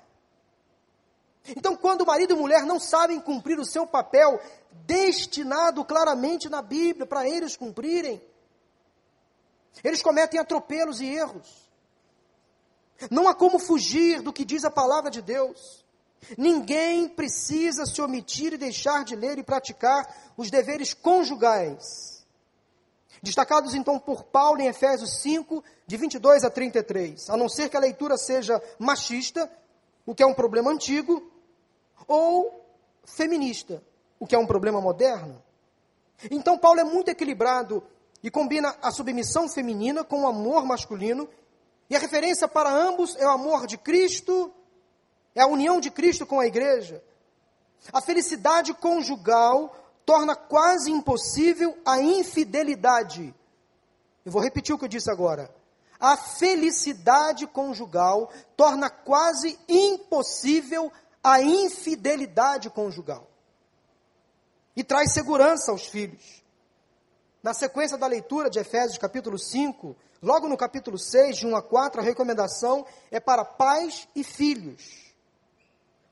Então, 1.56 1.74
quando 1.74 2.06
marido 2.06 2.34
e 2.34 2.36
mulher 2.36 2.64
não 2.64 2.78
sabem 2.78 3.18
cumprir 3.20 3.58
o 3.58 3.64
seu 3.64 3.86
papel 3.86 4.40
destinado 4.84 5.84
claramente 5.84 6.48
na 6.48 6.62
Bíblia 6.62 7.06
para 7.06 7.28
eles 7.28 7.56
cumprirem, 7.56 8.22
eles 9.82 10.02
cometem 10.02 10.38
atropelos 10.38 11.00
e 11.00 11.06
erros. 11.06 11.70
Não 13.10 13.26
há 13.26 13.34
como 13.34 13.58
fugir 13.58 14.20
do 14.20 14.32
que 14.32 14.44
diz 14.44 14.64
a 14.64 14.70
palavra 14.70 15.10
de 15.10 15.22
Deus. 15.22 15.84
Ninguém 16.36 17.08
precisa 17.08 17.86
se 17.86 18.00
omitir 18.00 18.52
e 18.52 18.58
deixar 18.58 19.04
de 19.04 19.16
ler 19.16 19.38
e 19.38 19.42
praticar 19.42 20.32
os 20.36 20.50
deveres 20.50 20.94
conjugais. 20.94 22.24
Destacados 23.22 23.74
então 23.74 23.98
por 23.98 24.24
Paulo 24.24 24.60
em 24.60 24.66
Efésios 24.66 25.20
5, 25.20 25.62
de 25.86 25.96
22 25.96 26.44
a 26.44 26.50
33. 26.50 27.28
A 27.30 27.36
não 27.36 27.48
ser 27.48 27.68
que 27.68 27.76
a 27.76 27.80
leitura 27.80 28.16
seja 28.16 28.62
machista, 28.78 29.50
o 30.06 30.14
que 30.14 30.22
é 30.22 30.26
um 30.26 30.34
problema 30.34 30.70
antigo, 30.70 31.30
ou 32.06 32.64
feminista, 33.04 33.82
o 34.18 34.26
que 34.26 34.34
é 34.34 34.38
um 34.38 34.46
problema 34.46 34.80
moderno. 34.80 35.42
Então 36.30 36.58
Paulo 36.58 36.80
é 36.80 36.84
muito 36.84 37.10
equilibrado 37.10 37.82
e 38.22 38.30
combina 38.30 38.76
a 38.82 38.90
submissão 38.90 39.48
feminina 39.48 40.04
com 40.04 40.22
o 40.22 40.26
amor 40.26 40.64
masculino, 40.64 41.28
e 41.88 41.96
a 41.96 41.98
referência 41.98 42.46
para 42.46 42.70
ambos 42.70 43.16
é 43.16 43.26
o 43.26 43.30
amor 43.30 43.66
de 43.66 43.76
Cristo 43.76 44.52
é 45.34 45.42
a 45.42 45.46
união 45.46 45.80
de 45.80 45.90
Cristo 45.90 46.26
com 46.26 46.40
a 46.40 46.46
igreja. 46.46 47.02
A 47.92 48.00
felicidade 48.00 48.74
conjugal 48.74 49.74
torna 50.04 50.34
quase 50.34 50.90
impossível 50.90 51.76
a 51.84 52.00
infidelidade. 52.00 53.34
Eu 54.24 54.32
vou 54.32 54.42
repetir 54.42 54.74
o 54.74 54.78
que 54.78 54.84
eu 54.84 54.88
disse 54.88 55.10
agora. 55.10 55.54
A 55.98 56.16
felicidade 56.16 57.46
conjugal 57.46 58.30
torna 58.56 58.88
quase 58.88 59.58
impossível 59.68 60.90
a 61.22 61.42
infidelidade 61.42 62.70
conjugal. 62.70 63.28
E 64.74 64.82
traz 64.82 65.12
segurança 65.12 65.70
aos 65.70 65.86
filhos. 65.86 66.42
Na 67.42 67.54
sequência 67.54 67.96
da 67.96 68.06
leitura 68.06 68.50
de 68.50 68.58
Efésios 68.58 68.98
capítulo 68.98 69.38
5, 69.38 69.96
logo 70.22 70.48
no 70.48 70.56
capítulo 70.56 70.98
6, 70.98 71.38
de 71.38 71.46
1 71.46 71.56
a 71.56 71.62
4, 71.62 72.00
a 72.00 72.04
recomendação 72.04 72.86
é 73.10 73.18
para 73.20 73.44
pais 73.44 74.08
e 74.14 74.22
filhos. 74.22 75.09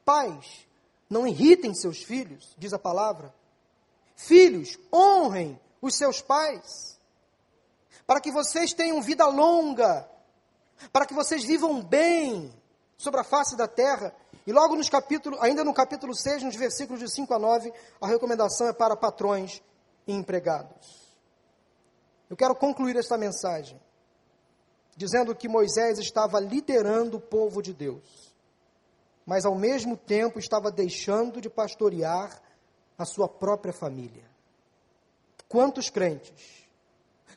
Pais, 0.08 0.66
não 1.10 1.26
irritem 1.26 1.74
seus 1.74 2.02
filhos, 2.02 2.54
diz 2.56 2.72
a 2.72 2.78
palavra. 2.78 3.30
Filhos, 4.16 4.78
honrem 4.90 5.60
os 5.82 5.96
seus 5.96 6.22
pais, 6.22 6.98
para 8.06 8.18
que 8.18 8.32
vocês 8.32 8.72
tenham 8.72 9.02
vida 9.02 9.26
longa, 9.26 10.08
para 10.90 11.04
que 11.04 11.12
vocês 11.12 11.44
vivam 11.44 11.82
bem 11.82 12.50
sobre 12.96 13.20
a 13.20 13.22
face 13.22 13.54
da 13.54 13.68
terra. 13.68 14.14
E 14.46 14.50
logo 14.50 14.76
nos 14.76 14.88
capítulos, 14.88 15.38
ainda 15.42 15.62
no 15.62 15.74
capítulo 15.74 16.14
6, 16.14 16.42
nos 16.42 16.56
versículos 16.56 17.00
de 17.00 17.10
5 17.10 17.34
a 17.34 17.38
9, 17.38 17.70
a 18.00 18.06
recomendação 18.06 18.66
é 18.66 18.72
para 18.72 18.96
patrões 18.96 19.62
e 20.06 20.14
empregados. 20.14 21.06
Eu 22.30 22.36
quero 22.38 22.54
concluir 22.54 22.96
esta 22.96 23.18
mensagem 23.18 23.78
dizendo 24.96 25.34
que 25.34 25.48
Moisés 25.48 25.98
estava 25.98 26.40
liderando 26.40 27.18
o 27.18 27.20
povo 27.20 27.60
de 27.60 27.74
Deus 27.74 28.27
mas 29.28 29.44
ao 29.44 29.54
mesmo 29.54 29.94
tempo 29.94 30.38
estava 30.38 30.72
deixando 30.72 31.38
de 31.38 31.50
pastorear 31.50 32.40
a 32.96 33.04
sua 33.04 33.28
própria 33.28 33.74
família. 33.74 34.24
Quantos 35.46 35.90
crentes, 35.90 36.66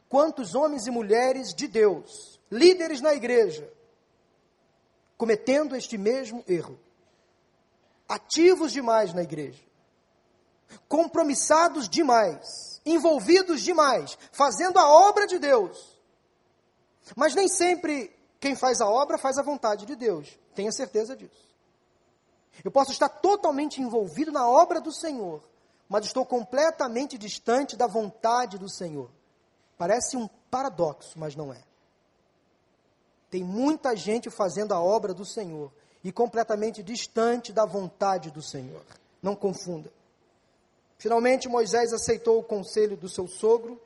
quantos 0.08 0.56
homens 0.56 0.88
e 0.88 0.90
mulheres 0.90 1.54
de 1.54 1.68
Deus, 1.68 2.40
líderes 2.50 3.02
na 3.02 3.14
igreja, 3.14 3.70
cometendo 5.18 5.76
este 5.76 5.98
mesmo 5.98 6.42
erro, 6.48 6.80
ativos 8.08 8.72
demais 8.72 9.14
na 9.14 9.24
igreja, 9.24 9.62
compromissados 10.88 11.90
demais, 11.90 12.80
envolvidos 12.86 13.64
demais, 13.64 14.18
fazendo 14.32 14.80
a 14.80 14.90
obra 15.10 15.28
de 15.28 15.38
Deus. 15.38 16.00
Mas 17.18 17.36
nem 17.36 17.50
sempre 17.50 18.18
quem 18.40 18.56
faz 18.56 18.80
a 18.80 18.88
obra 18.88 19.18
faz 19.18 19.38
a 19.38 19.44
vontade 19.44 19.86
de 19.86 19.98
Deus, 19.98 20.40
tenha 20.56 20.72
certeza 20.72 21.18
disso. 21.18 21.51
Eu 22.64 22.72
posso 22.72 22.92
estar 22.92 23.10
totalmente 23.10 23.82
envolvido 23.82 24.32
na 24.32 24.48
obra 24.48 24.80
do 24.80 24.92
Senhor, 24.92 25.42
mas 25.88 26.06
estou 26.06 26.26
completamente 26.26 27.18
distante 27.18 27.76
da 27.76 27.88
vontade 27.88 28.58
do 28.58 28.70
Senhor. 28.70 29.10
Parece 29.78 30.16
um 30.16 30.28
paradoxo, 30.50 31.18
mas 31.18 31.36
não 31.36 31.54
é. 31.54 31.64
Tem 33.30 33.44
muita 33.44 33.96
gente 33.96 34.30
fazendo 34.30 34.74
a 34.74 34.82
obra 34.82 35.14
do 35.14 35.26
Senhor 35.26 35.72
e 36.04 36.12
completamente 36.12 36.84
distante 36.84 37.54
da 37.54 37.66
vontade 37.66 38.30
do 38.30 38.42
Senhor. 38.42 38.84
Não 39.22 39.36
confunda. 39.36 39.92
Finalmente, 40.98 41.48
Moisés 41.48 41.94
aceitou 41.94 42.40
o 42.40 42.44
conselho 42.44 42.96
do 42.96 43.10
seu 43.10 43.28
sogro 43.28 43.82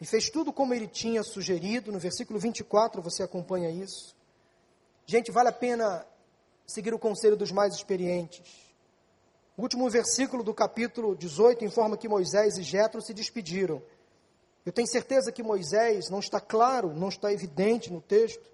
e 0.00 0.06
fez 0.06 0.30
tudo 0.30 0.52
como 0.52 0.74
ele 0.74 0.86
tinha 0.86 1.22
sugerido. 1.22 1.90
No 1.90 1.98
versículo 1.98 2.38
24, 2.38 3.02
você 3.02 3.22
acompanha 3.22 3.70
isso. 3.70 4.14
Gente, 5.06 5.32
vale 5.32 5.48
a 5.48 5.52
pena 5.52 6.06
seguir 6.70 6.94
o 6.94 6.98
conselho 6.98 7.36
dos 7.36 7.50
mais 7.50 7.74
experientes. 7.74 8.70
O 9.56 9.62
último 9.62 9.90
versículo 9.90 10.42
do 10.42 10.54
capítulo 10.54 11.14
18 11.14 11.64
informa 11.64 11.96
que 11.96 12.08
Moisés 12.08 12.56
e 12.56 12.62
Jetro 12.62 13.02
se 13.02 13.12
despediram. 13.12 13.82
Eu 14.64 14.72
tenho 14.72 14.86
certeza 14.86 15.32
que 15.32 15.42
Moisés 15.42 16.08
não 16.08 16.18
está 16.18 16.40
claro, 16.40 16.94
não 16.94 17.08
está 17.08 17.32
evidente 17.32 17.92
no 17.92 18.00
texto. 18.00 18.50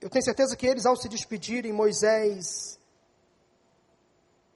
Eu 0.00 0.10
tenho 0.10 0.24
certeza 0.24 0.56
que 0.56 0.66
eles, 0.66 0.84
ao 0.84 0.96
se 0.96 1.08
despedirem, 1.08 1.72
Moisés 1.72 2.78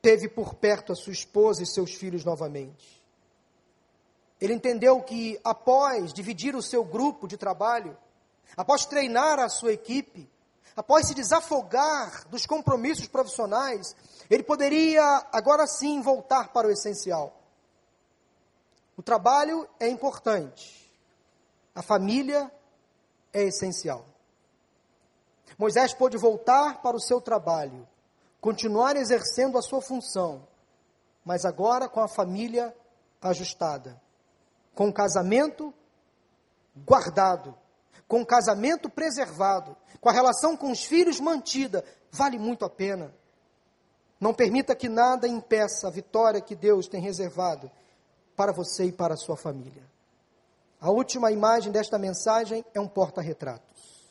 teve 0.02 0.28
por 0.28 0.54
perto 0.54 0.92
a 0.92 0.96
sua 0.96 1.12
esposa 1.12 1.62
e 1.62 1.66
seus 1.66 1.94
filhos 1.94 2.24
novamente. 2.24 3.02
Ele 4.40 4.54
entendeu 4.54 5.00
que 5.02 5.38
após 5.42 6.12
dividir 6.12 6.54
o 6.54 6.62
seu 6.62 6.84
grupo 6.84 7.26
de 7.26 7.36
trabalho, 7.36 7.96
após 8.56 8.86
treinar 8.86 9.38
a 9.38 9.48
sua 9.48 9.72
equipe, 9.72 10.28
após 10.76 11.06
se 11.06 11.14
desafogar 11.14 12.26
dos 12.28 12.46
compromissos 12.46 13.08
profissionais, 13.08 13.94
ele 14.30 14.42
poderia 14.42 15.26
agora 15.32 15.66
sim 15.66 16.00
voltar 16.00 16.52
para 16.52 16.68
o 16.68 16.70
essencial. 16.70 17.34
O 18.96 19.02
trabalho 19.02 19.68
é 19.78 19.88
importante, 19.88 20.92
a 21.74 21.82
família 21.82 22.50
é 23.32 23.44
essencial. 23.44 24.04
Moisés 25.56 25.92
pôde 25.94 26.16
voltar 26.16 26.82
para 26.82 26.96
o 26.96 27.00
seu 27.00 27.20
trabalho, 27.20 27.86
continuar 28.40 28.96
exercendo 28.96 29.58
a 29.58 29.62
sua 29.62 29.80
função, 29.80 30.46
mas 31.24 31.44
agora 31.44 31.88
com 31.88 32.00
a 32.00 32.08
família 32.08 32.74
ajustada, 33.20 34.00
com 34.74 34.88
o 34.88 34.92
casamento 34.92 35.74
guardado, 36.76 37.56
com 38.08 38.22
o 38.22 38.26
casamento 38.26 38.88
preservado, 38.88 39.76
com 40.00 40.08
a 40.08 40.12
relação 40.12 40.56
com 40.56 40.72
os 40.72 40.82
filhos 40.82 41.20
mantida, 41.20 41.84
vale 42.10 42.38
muito 42.38 42.64
a 42.64 42.70
pena. 42.70 43.14
Não 44.18 44.32
permita 44.32 44.74
que 44.74 44.88
nada 44.88 45.28
impeça 45.28 45.86
a 45.86 45.90
vitória 45.90 46.40
que 46.40 46.56
Deus 46.56 46.88
tem 46.88 47.00
reservado 47.02 47.70
para 48.34 48.50
você 48.50 48.86
e 48.86 48.92
para 48.92 49.14
a 49.14 49.16
sua 49.16 49.36
família. 49.36 49.86
A 50.80 50.90
última 50.90 51.30
imagem 51.30 51.70
desta 51.70 51.98
mensagem 51.98 52.64
é 52.72 52.80
um 52.80 52.88
porta-retratos. 52.88 54.08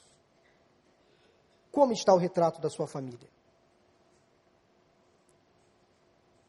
Como 1.71 1.91
está 1.91 2.13
o 2.13 2.17
retrato 2.17 2.61
da 2.61 2.69
sua 2.69 2.87
família? 2.87 3.27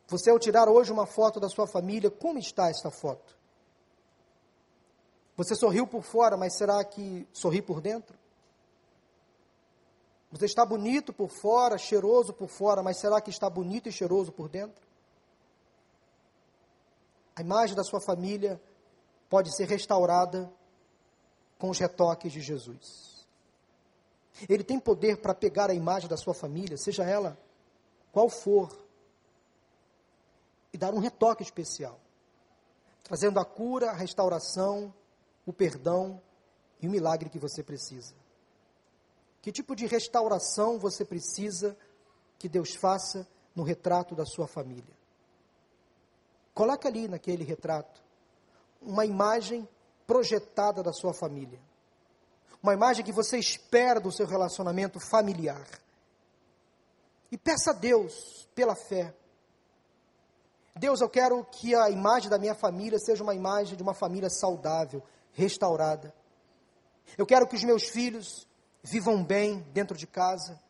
Você, 0.09 0.31
ao 0.31 0.39
tirar 0.39 0.69
hoje 0.69 0.93
uma 0.93 1.07
foto 1.07 1.39
da 1.39 1.49
sua 1.49 1.67
família, 1.67 2.11
como 2.11 2.39
está 2.39 2.69
esta 2.69 2.91
foto? 2.91 3.38
Você 5.39 5.55
sorriu 5.55 5.87
por 5.87 6.03
fora, 6.03 6.37
mas 6.37 6.57
será 6.59 6.83
que 6.85 7.25
sorri 7.33 7.63
por 7.63 7.81
dentro? 7.81 8.19
Você 10.33 10.47
está 10.47 10.67
bonito 10.67 11.13
por 11.13 11.31
fora, 11.31 11.79
cheiroso 11.79 12.35
por 12.35 12.49
fora, 12.49 12.83
mas 12.83 12.99
será 12.99 13.21
que 13.21 13.31
está 13.31 13.49
bonito 13.49 13.89
e 13.89 13.93
cheiroso 13.93 14.33
por 14.33 14.49
dentro? 14.49 14.85
A 17.37 17.41
imagem 17.41 17.77
da 17.77 17.85
sua 17.85 18.01
família 18.01 18.61
pode 19.31 19.55
ser 19.55 19.69
restaurada 19.69 20.53
com 21.57 21.71
os 21.71 21.79
retoques 21.79 22.33
de 22.33 22.41
Jesus. 22.41 23.25
Ele 24.49 24.65
tem 24.65 24.81
poder 24.81 25.21
para 25.21 25.37
pegar 25.37 25.71
a 25.71 25.75
imagem 25.75 26.09
da 26.09 26.17
sua 26.17 26.35
família, 26.35 26.77
seja 26.77 27.05
ela 27.05 27.39
qual 28.11 28.29
for, 28.29 28.77
e 30.73 30.77
dar 30.77 30.93
um 30.93 30.99
retoque 30.99 31.45
especial, 31.45 32.01
trazendo 33.05 33.39
a 33.39 33.45
cura, 33.45 33.91
a 33.91 33.95
restauração, 33.95 34.93
o 35.49 35.53
perdão 35.53 36.21
e 36.79 36.87
o 36.87 36.91
milagre 36.91 37.31
que 37.31 37.39
você 37.39 37.63
precisa. 37.63 38.15
Que 39.41 39.51
tipo 39.51 39.75
de 39.75 39.87
restauração 39.87 40.79
você 40.79 41.07
precisa 41.07 41.75
que 42.39 42.51
Deus 42.51 42.75
faça 42.75 43.27
no 43.57 43.63
retrato 43.63 44.15
da 44.15 44.27
sua 44.27 44.47
família? 44.47 44.95
Coloque 46.53 46.87
ali 46.87 47.09
naquele 47.09 47.45
retrato 47.45 48.05
uma 48.83 49.07
imagem 49.07 49.67
projetada 50.07 50.83
da 50.83 50.93
sua 50.93 51.15
família. 51.15 51.59
Uma 52.63 52.75
imagem 52.75 53.03
que 53.03 53.13
você 53.13 53.39
espera 53.39 53.99
do 53.99 54.13
seu 54.13 54.27
relacionamento 54.27 55.01
familiar. 55.01 55.67
E 57.33 57.39
peça 57.39 57.71
a 57.71 57.73
Deus, 57.73 58.47
pela 58.55 58.77
fé, 58.77 59.15
Deus, 60.79 61.01
eu 61.01 61.09
quero 61.09 61.43
que 61.45 61.75
a 61.75 61.91
imagem 61.91 62.31
da 62.31 62.39
minha 62.39 62.55
família 62.55 62.99
seja 63.01 63.23
uma 63.23 63.35
imagem 63.35 63.77
de 63.77 63.83
uma 63.83 63.95
família 63.95 64.31
saudável, 64.31 65.03
restaurada. 65.39 66.13
Eu 67.17 67.25
quero 67.25 67.47
que 67.47 67.55
os 67.55 67.63
meus 67.63 67.85
filhos 67.85 68.47
vivam 68.83 69.25
bem 69.25 69.61
dentro 69.73 69.97
de 69.97 70.07
casa. 70.07 70.61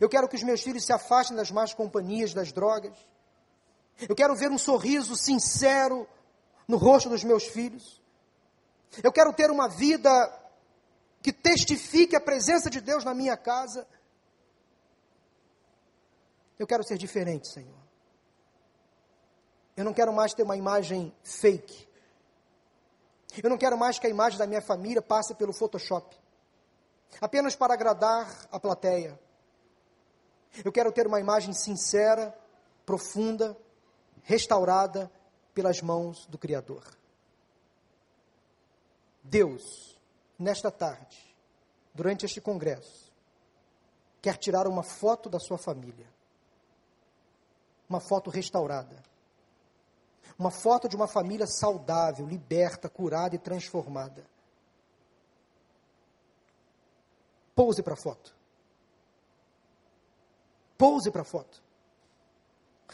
Eu 0.00 0.08
quero 0.08 0.28
que 0.28 0.36
os 0.36 0.42
meus 0.42 0.62
filhos 0.62 0.84
se 0.84 0.92
afastem 0.92 1.36
das 1.36 1.50
más 1.50 1.74
companhias, 1.74 2.34
das 2.34 2.50
drogas. 2.50 2.96
Eu 4.08 4.16
quero 4.16 4.34
ver 4.34 4.50
um 4.50 4.58
sorriso 4.58 5.14
sincero 5.14 6.08
no 6.66 6.76
rosto 6.76 7.08
dos 7.08 7.22
meus 7.22 7.44
filhos. 7.44 8.02
Eu 9.02 9.12
quero 9.12 9.32
ter 9.32 9.50
uma 9.50 9.68
vida 9.68 10.10
que 11.22 11.32
testifique 11.32 12.16
a 12.16 12.20
presença 12.20 12.70
de 12.70 12.80
Deus 12.80 13.04
na 13.04 13.12
minha 13.14 13.36
casa. 13.36 13.86
Eu 16.58 16.66
quero 16.66 16.82
ser 16.84 16.96
diferente, 16.96 17.48
Senhor. 17.48 17.78
Eu 19.76 19.84
não 19.84 19.92
quero 19.92 20.12
mais 20.12 20.34
ter 20.34 20.42
uma 20.42 20.56
imagem 20.56 21.14
fake. 21.22 21.87
Eu 23.42 23.50
não 23.50 23.58
quero 23.58 23.76
mais 23.76 23.98
que 23.98 24.06
a 24.06 24.10
imagem 24.10 24.38
da 24.38 24.46
minha 24.46 24.62
família 24.62 25.02
passe 25.02 25.34
pelo 25.34 25.52
Photoshop, 25.52 26.16
apenas 27.20 27.54
para 27.54 27.74
agradar 27.74 28.48
a 28.50 28.58
plateia. 28.58 29.18
Eu 30.64 30.72
quero 30.72 30.90
ter 30.90 31.06
uma 31.06 31.20
imagem 31.20 31.52
sincera, 31.52 32.36
profunda, 32.86 33.56
restaurada 34.22 35.10
pelas 35.54 35.80
mãos 35.82 36.26
do 36.26 36.38
Criador. 36.38 36.82
Deus, 39.22 40.00
nesta 40.38 40.70
tarde, 40.70 41.36
durante 41.94 42.24
este 42.24 42.40
congresso, 42.40 43.12
quer 44.22 44.36
tirar 44.36 44.66
uma 44.66 44.82
foto 44.82 45.28
da 45.28 45.38
sua 45.38 45.58
família, 45.58 46.06
uma 47.88 48.00
foto 48.00 48.30
restaurada 48.30 49.07
uma 50.38 50.50
foto 50.50 50.88
de 50.88 50.94
uma 50.94 51.08
família 51.08 51.46
saudável, 51.46 52.26
liberta, 52.26 52.88
curada 52.88 53.34
e 53.34 53.38
transformada. 53.38 54.24
Pouse 57.54 57.82
para 57.82 57.94
a 57.94 57.96
foto. 57.96 58.36
Pouse 60.76 61.10
para 61.10 61.22
a 61.22 61.24
foto. 61.24 61.60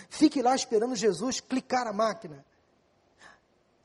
Fique 0.09 0.41
lá 0.41 0.55
esperando 0.55 0.97
Jesus 0.97 1.41
clicar 1.41 1.87
a 1.87 1.93
máquina. 1.93 2.43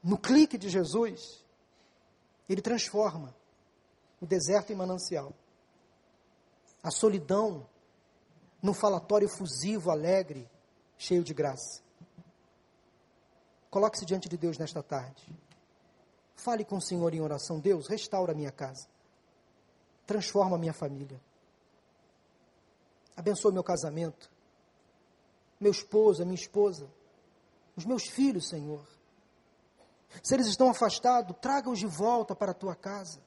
No 0.01 0.17
clique 0.17 0.57
de 0.57 0.69
Jesus, 0.69 1.43
ele 2.47 2.61
transforma 2.61 3.35
o 4.21 4.25
deserto 4.25 4.71
em 4.71 4.75
manancial. 4.75 5.33
A 6.81 6.89
solidão 6.89 7.67
num 8.61 8.73
falatório 8.73 9.25
efusivo, 9.25 9.91
alegre, 9.91 10.49
cheio 10.97 11.23
de 11.23 11.33
graça. 11.33 11.81
Coloque-se 13.69 14.05
diante 14.05 14.27
de 14.27 14.37
Deus 14.37 14.57
nesta 14.57 14.81
tarde. 14.81 15.23
Fale 16.35 16.65
com 16.65 16.77
o 16.77 16.81
Senhor 16.81 17.13
em 17.13 17.21
oração. 17.21 17.59
Deus, 17.59 17.87
restaura 17.87 18.31
a 18.31 18.35
minha 18.35 18.51
casa. 18.51 18.87
Transforma 20.07 20.55
a 20.55 20.59
minha 20.59 20.73
família. 20.73 21.21
Abençoa 23.15 23.51
meu 23.51 23.63
casamento. 23.63 24.31
Meu 25.59 25.71
esposo, 25.71 26.23
a 26.23 26.25
minha 26.25 26.39
esposa. 26.39 26.89
Os 27.75 27.85
meus 27.85 28.03
filhos, 28.07 28.49
Senhor. 28.49 28.83
Se 30.23 30.33
eles 30.33 30.47
estão 30.47 30.69
afastados, 30.69 31.35
traga-os 31.39 31.77
de 31.77 31.85
volta 31.85 32.35
para 32.35 32.51
a 32.51 32.55
tua 32.55 32.75
casa. 32.75 33.21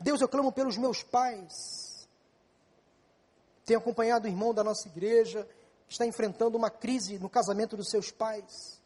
Deus, 0.00 0.20
eu 0.20 0.28
clamo 0.28 0.50
pelos 0.50 0.76
meus 0.76 1.02
pais. 1.02 2.08
Tenho 3.64 3.78
acompanhado 3.78 4.24
o 4.26 4.28
irmão 4.28 4.52
da 4.52 4.64
nossa 4.64 4.88
igreja, 4.88 5.46
que 5.86 5.92
está 5.92 6.04
enfrentando 6.04 6.58
uma 6.58 6.70
crise 6.70 7.18
no 7.20 7.28
casamento 7.28 7.76
dos 7.76 7.88
seus 7.88 8.10
pais 8.10 8.81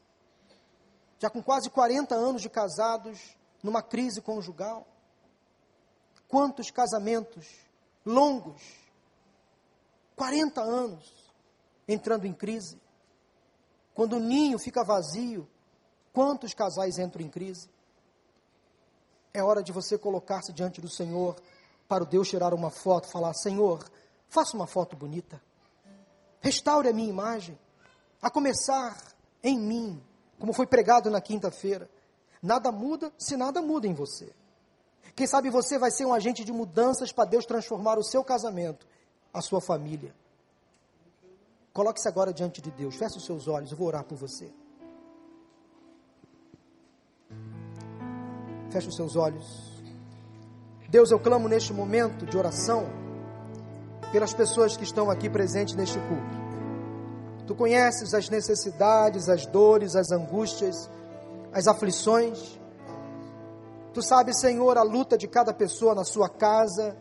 já 1.18 1.30
com 1.30 1.42
quase 1.42 1.70
40 1.70 2.14
anos 2.14 2.42
de 2.42 2.48
casados, 2.48 3.36
numa 3.62 3.82
crise 3.82 4.20
conjugal. 4.20 4.86
Quantos 6.28 6.70
casamentos 6.70 7.46
longos, 8.04 8.62
40 10.14 10.60
anos, 10.60 11.12
entrando 11.88 12.26
em 12.26 12.32
crise. 12.32 12.80
Quando 13.94 14.16
o 14.16 14.20
ninho 14.20 14.58
fica 14.58 14.84
vazio, 14.84 15.48
quantos 16.12 16.54
casais 16.54 16.98
entram 16.98 17.24
em 17.24 17.28
crise? 17.28 17.68
É 19.34 19.42
hora 19.42 19.62
de 19.62 19.72
você 19.72 19.98
colocar-se 19.98 20.52
diante 20.52 20.80
do 20.80 20.88
Senhor 20.88 21.36
para 21.88 22.04
o 22.04 22.06
Deus 22.06 22.28
tirar 22.28 22.54
uma 22.54 22.70
foto, 22.70 23.10
falar: 23.10 23.34
Senhor, 23.34 23.88
faça 24.28 24.56
uma 24.56 24.66
foto 24.66 24.96
bonita, 24.96 25.40
restaure 26.40 26.88
a 26.88 26.92
minha 26.92 27.08
imagem, 27.08 27.58
a 28.20 28.30
começar 28.30 28.96
em 29.42 29.58
mim, 29.58 30.02
como 30.38 30.52
foi 30.52 30.66
pregado 30.66 31.10
na 31.10 31.20
quinta-feira. 31.20 31.88
Nada 32.42 32.70
muda 32.70 33.12
se 33.18 33.36
nada 33.36 33.62
muda 33.62 33.86
em 33.86 33.94
você. 33.94 34.32
Quem 35.14 35.26
sabe 35.26 35.48
você 35.48 35.78
vai 35.78 35.90
ser 35.90 36.04
um 36.04 36.12
agente 36.12 36.44
de 36.44 36.52
mudanças 36.52 37.10
para 37.10 37.24
Deus 37.24 37.46
transformar 37.46 37.98
o 37.98 38.04
seu 38.04 38.22
casamento, 38.22 38.86
a 39.32 39.40
sua 39.40 39.60
família. 39.60 40.14
Coloque-se 41.72 42.08
agora 42.08 42.32
diante 42.32 42.60
de 42.60 42.70
Deus, 42.70 42.96
feche 42.96 43.16
os 43.16 43.24
seus 43.24 43.48
olhos, 43.48 43.70
eu 43.70 43.76
vou 43.76 43.86
orar 43.86 44.04
por 44.04 44.16
você. 44.16 44.52
Feche 48.70 48.88
os 48.88 48.96
seus 48.96 49.16
olhos. 49.16 49.76
Deus, 50.88 51.10
eu 51.10 51.18
clamo 51.18 51.48
neste 51.48 51.72
momento 51.72 52.26
de 52.26 52.36
oração 52.36 52.86
pelas 54.12 54.32
pessoas 54.32 54.76
que 54.76 54.84
estão 54.84 55.10
aqui 55.10 55.28
presentes 55.28 55.74
neste 55.74 55.98
culto. 55.98 56.35
Tu 57.46 57.54
conheces 57.54 58.12
as 58.12 58.28
necessidades, 58.28 59.28
as 59.28 59.46
dores, 59.46 59.94
as 59.94 60.10
angústias, 60.10 60.90
as 61.52 61.68
aflições. 61.68 62.58
Tu 63.94 64.02
sabes, 64.02 64.40
Senhor, 64.40 64.76
a 64.76 64.82
luta 64.82 65.16
de 65.16 65.28
cada 65.28 65.54
pessoa 65.54 65.94
na 65.94 66.04
sua 66.04 66.28
casa, 66.28 66.96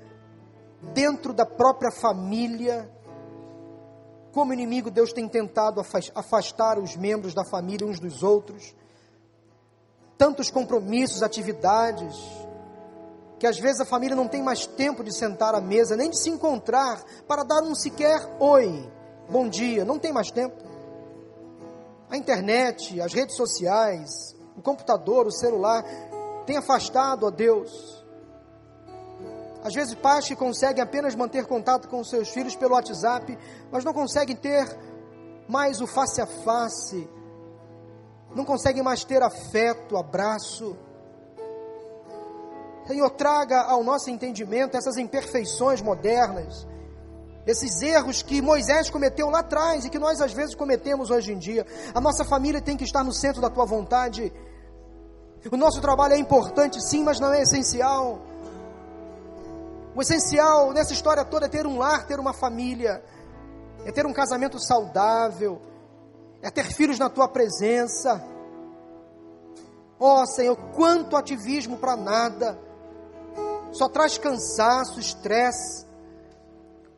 dentro 0.93 1.33
da 1.33 1.45
própria 1.45 1.91
família. 1.91 2.89
Como 4.31 4.53
inimigo, 4.53 4.91
Deus 4.91 5.11
tem 5.11 5.27
tentado 5.27 5.81
afastar 6.13 6.77
os 6.77 6.95
membros 6.95 7.33
da 7.33 7.43
família 7.43 7.87
uns 7.87 7.99
dos 7.99 8.21
outros. 8.21 8.75
Tantos 10.15 10.51
compromissos, 10.51 11.23
atividades, 11.23 12.15
que 13.39 13.47
às 13.47 13.57
vezes 13.57 13.81
a 13.81 13.85
família 13.85 14.15
não 14.15 14.27
tem 14.27 14.43
mais 14.43 14.67
tempo 14.67 15.03
de 15.03 15.13
sentar 15.13 15.55
à 15.55 15.59
mesa, 15.59 15.97
nem 15.97 16.09
de 16.09 16.21
se 16.21 16.29
encontrar 16.29 17.03
para 17.27 17.43
dar 17.43 17.63
um 17.63 17.73
sequer 17.73 18.21
oi 18.39 18.93
bom 19.29 19.47
dia, 19.47 19.83
não 19.85 19.99
tem 19.99 20.11
mais 20.11 20.31
tempo. 20.31 20.55
A 22.09 22.17
internet, 22.17 23.01
as 23.01 23.13
redes 23.13 23.35
sociais, 23.35 24.35
o 24.55 24.61
computador, 24.61 25.27
o 25.27 25.31
celular, 25.31 25.83
tem 26.45 26.57
afastado 26.57 27.25
a 27.25 27.29
Deus. 27.29 28.03
Às 29.63 29.73
vezes, 29.73 29.95
pais 29.95 30.27
que 30.27 30.35
conseguem 30.35 30.83
apenas 30.83 31.15
manter 31.15 31.47
contato 31.47 31.89
com 31.89 32.03
seus 32.03 32.29
filhos 32.29 32.55
pelo 32.55 32.75
WhatsApp, 32.75 33.37
mas 33.71 33.83
não 33.83 33.93
conseguem 33.93 34.35
ter 34.35 34.65
mais 35.47 35.81
o 35.81 35.87
face 35.87 36.21
a 36.21 36.27
face, 36.27 37.09
não 38.35 38.45
conseguem 38.45 38.83
mais 38.83 39.03
ter 39.03 39.23
afeto, 39.23 39.97
abraço. 39.97 40.77
Senhor, 42.85 43.09
traga 43.11 43.61
ao 43.61 43.83
nosso 43.83 44.11
entendimento 44.11 44.77
essas 44.77 44.97
imperfeições 44.97 45.81
modernas, 45.81 46.67
esses 47.45 47.81
erros 47.81 48.23
que 48.23 48.41
Moisés 48.41 48.89
cometeu 48.89 49.29
lá 49.29 49.39
atrás 49.39 49.85
e 49.85 49.89
que 49.89 49.99
nós 49.99 50.19
às 50.19 50.33
vezes 50.33 50.55
cometemos 50.55 51.11
hoje 51.11 51.31
em 51.31 51.37
dia. 51.37 51.65
A 51.93 52.01
nossa 52.01 52.25
família 52.25 52.61
tem 52.61 52.75
que 52.75 52.83
estar 52.83 53.03
no 53.03 53.13
centro 53.13 53.41
da 53.41 53.49
tua 53.49 53.65
vontade. 53.65 54.33
O 55.51 55.57
nosso 55.57 55.79
trabalho 55.79 56.15
é 56.15 56.17
importante, 56.17 56.81
sim, 56.81 57.03
mas 57.03 57.19
não 57.19 57.31
é 57.31 57.43
essencial. 57.43 58.19
O 59.95 60.01
essencial 60.01 60.73
nessa 60.73 60.93
história 60.93 61.23
toda 61.23 61.45
é 61.45 61.49
ter 61.49 61.67
um 61.67 61.77
lar, 61.77 62.07
ter 62.07 62.19
uma 62.19 62.33
família, 62.33 63.03
é 63.85 63.91
ter 63.91 64.07
um 64.07 64.13
casamento 64.13 64.59
saudável, 64.59 65.61
é 66.41 66.49
ter 66.49 66.65
filhos 66.73 66.97
na 66.97 67.09
tua 67.09 67.27
presença. 67.27 68.23
Ó 69.99 70.23
oh, 70.23 70.25
Senhor, 70.25 70.57
quanto 70.75 71.15
ativismo 71.15 71.77
para 71.77 71.95
nada, 71.95 72.59
só 73.71 73.87
traz 73.87 74.17
cansaço, 74.17 74.99
estresse 74.99 75.84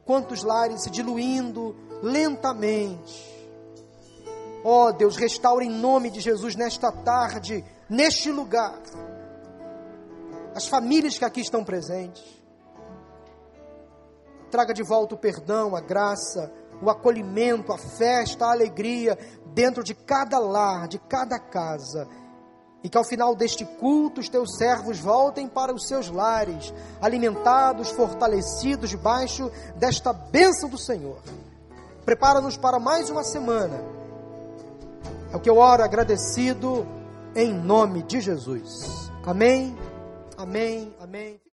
quantos 0.07 0.41
lares 0.41 0.83
se 0.83 0.89
diluindo 0.89 1.75
lentamente. 2.01 3.37
Ó 4.63 4.87
oh, 4.87 4.93
Deus, 4.93 5.17
restaura 5.17 5.63
em 5.63 5.69
nome 5.69 6.09
de 6.09 6.21
Jesus 6.21 6.55
nesta 6.55 6.91
tarde, 6.91 7.63
neste 7.89 8.31
lugar, 8.31 8.81
as 10.55 10.67
famílias 10.67 11.17
que 11.17 11.25
aqui 11.25 11.41
estão 11.41 11.63
presentes. 11.63 12.23
Traga 14.49 14.73
de 14.73 14.81
volta 14.81 15.13
o 15.13 15.17
perdão, 15.17 15.75
a 15.75 15.81
graça, 15.81 16.51
o 16.81 16.89
acolhimento, 16.89 17.73
a 17.73 17.77
festa, 17.77 18.45
a 18.45 18.51
alegria 18.51 19.17
dentro 19.53 19.83
de 19.83 19.93
cada 19.93 20.39
lar, 20.39 20.87
de 20.87 20.97
cada 20.99 21.37
casa 21.37 22.07
e 22.83 22.89
que 22.89 22.97
ao 22.97 23.03
final 23.03 23.35
deste 23.35 23.65
culto 23.65 24.21
os 24.21 24.29
teus 24.29 24.55
servos 24.57 24.99
voltem 24.99 25.47
para 25.47 25.73
os 25.73 25.87
seus 25.87 26.09
lares, 26.09 26.73
alimentados, 27.01 27.89
fortalecidos 27.89 28.89
debaixo 28.89 29.51
desta 29.75 30.13
bênção 30.13 30.69
do 30.69 30.77
Senhor. 30.77 31.17
Prepara-nos 32.05 32.55
para 32.55 32.79
mais 32.79 33.09
uma 33.09 33.23
semana. 33.23 33.81
É 35.31 35.35
o 35.35 35.39
que 35.39 35.49
eu 35.49 35.57
oro 35.57 35.83
agradecido 35.83 36.87
em 37.35 37.53
nome 37.53 38.03
de 38.03 38.21
Jesus. 38.21 39.11
Amém, 39.25 39.77
amém, 40.37 40.95
amém. 40.99 41.41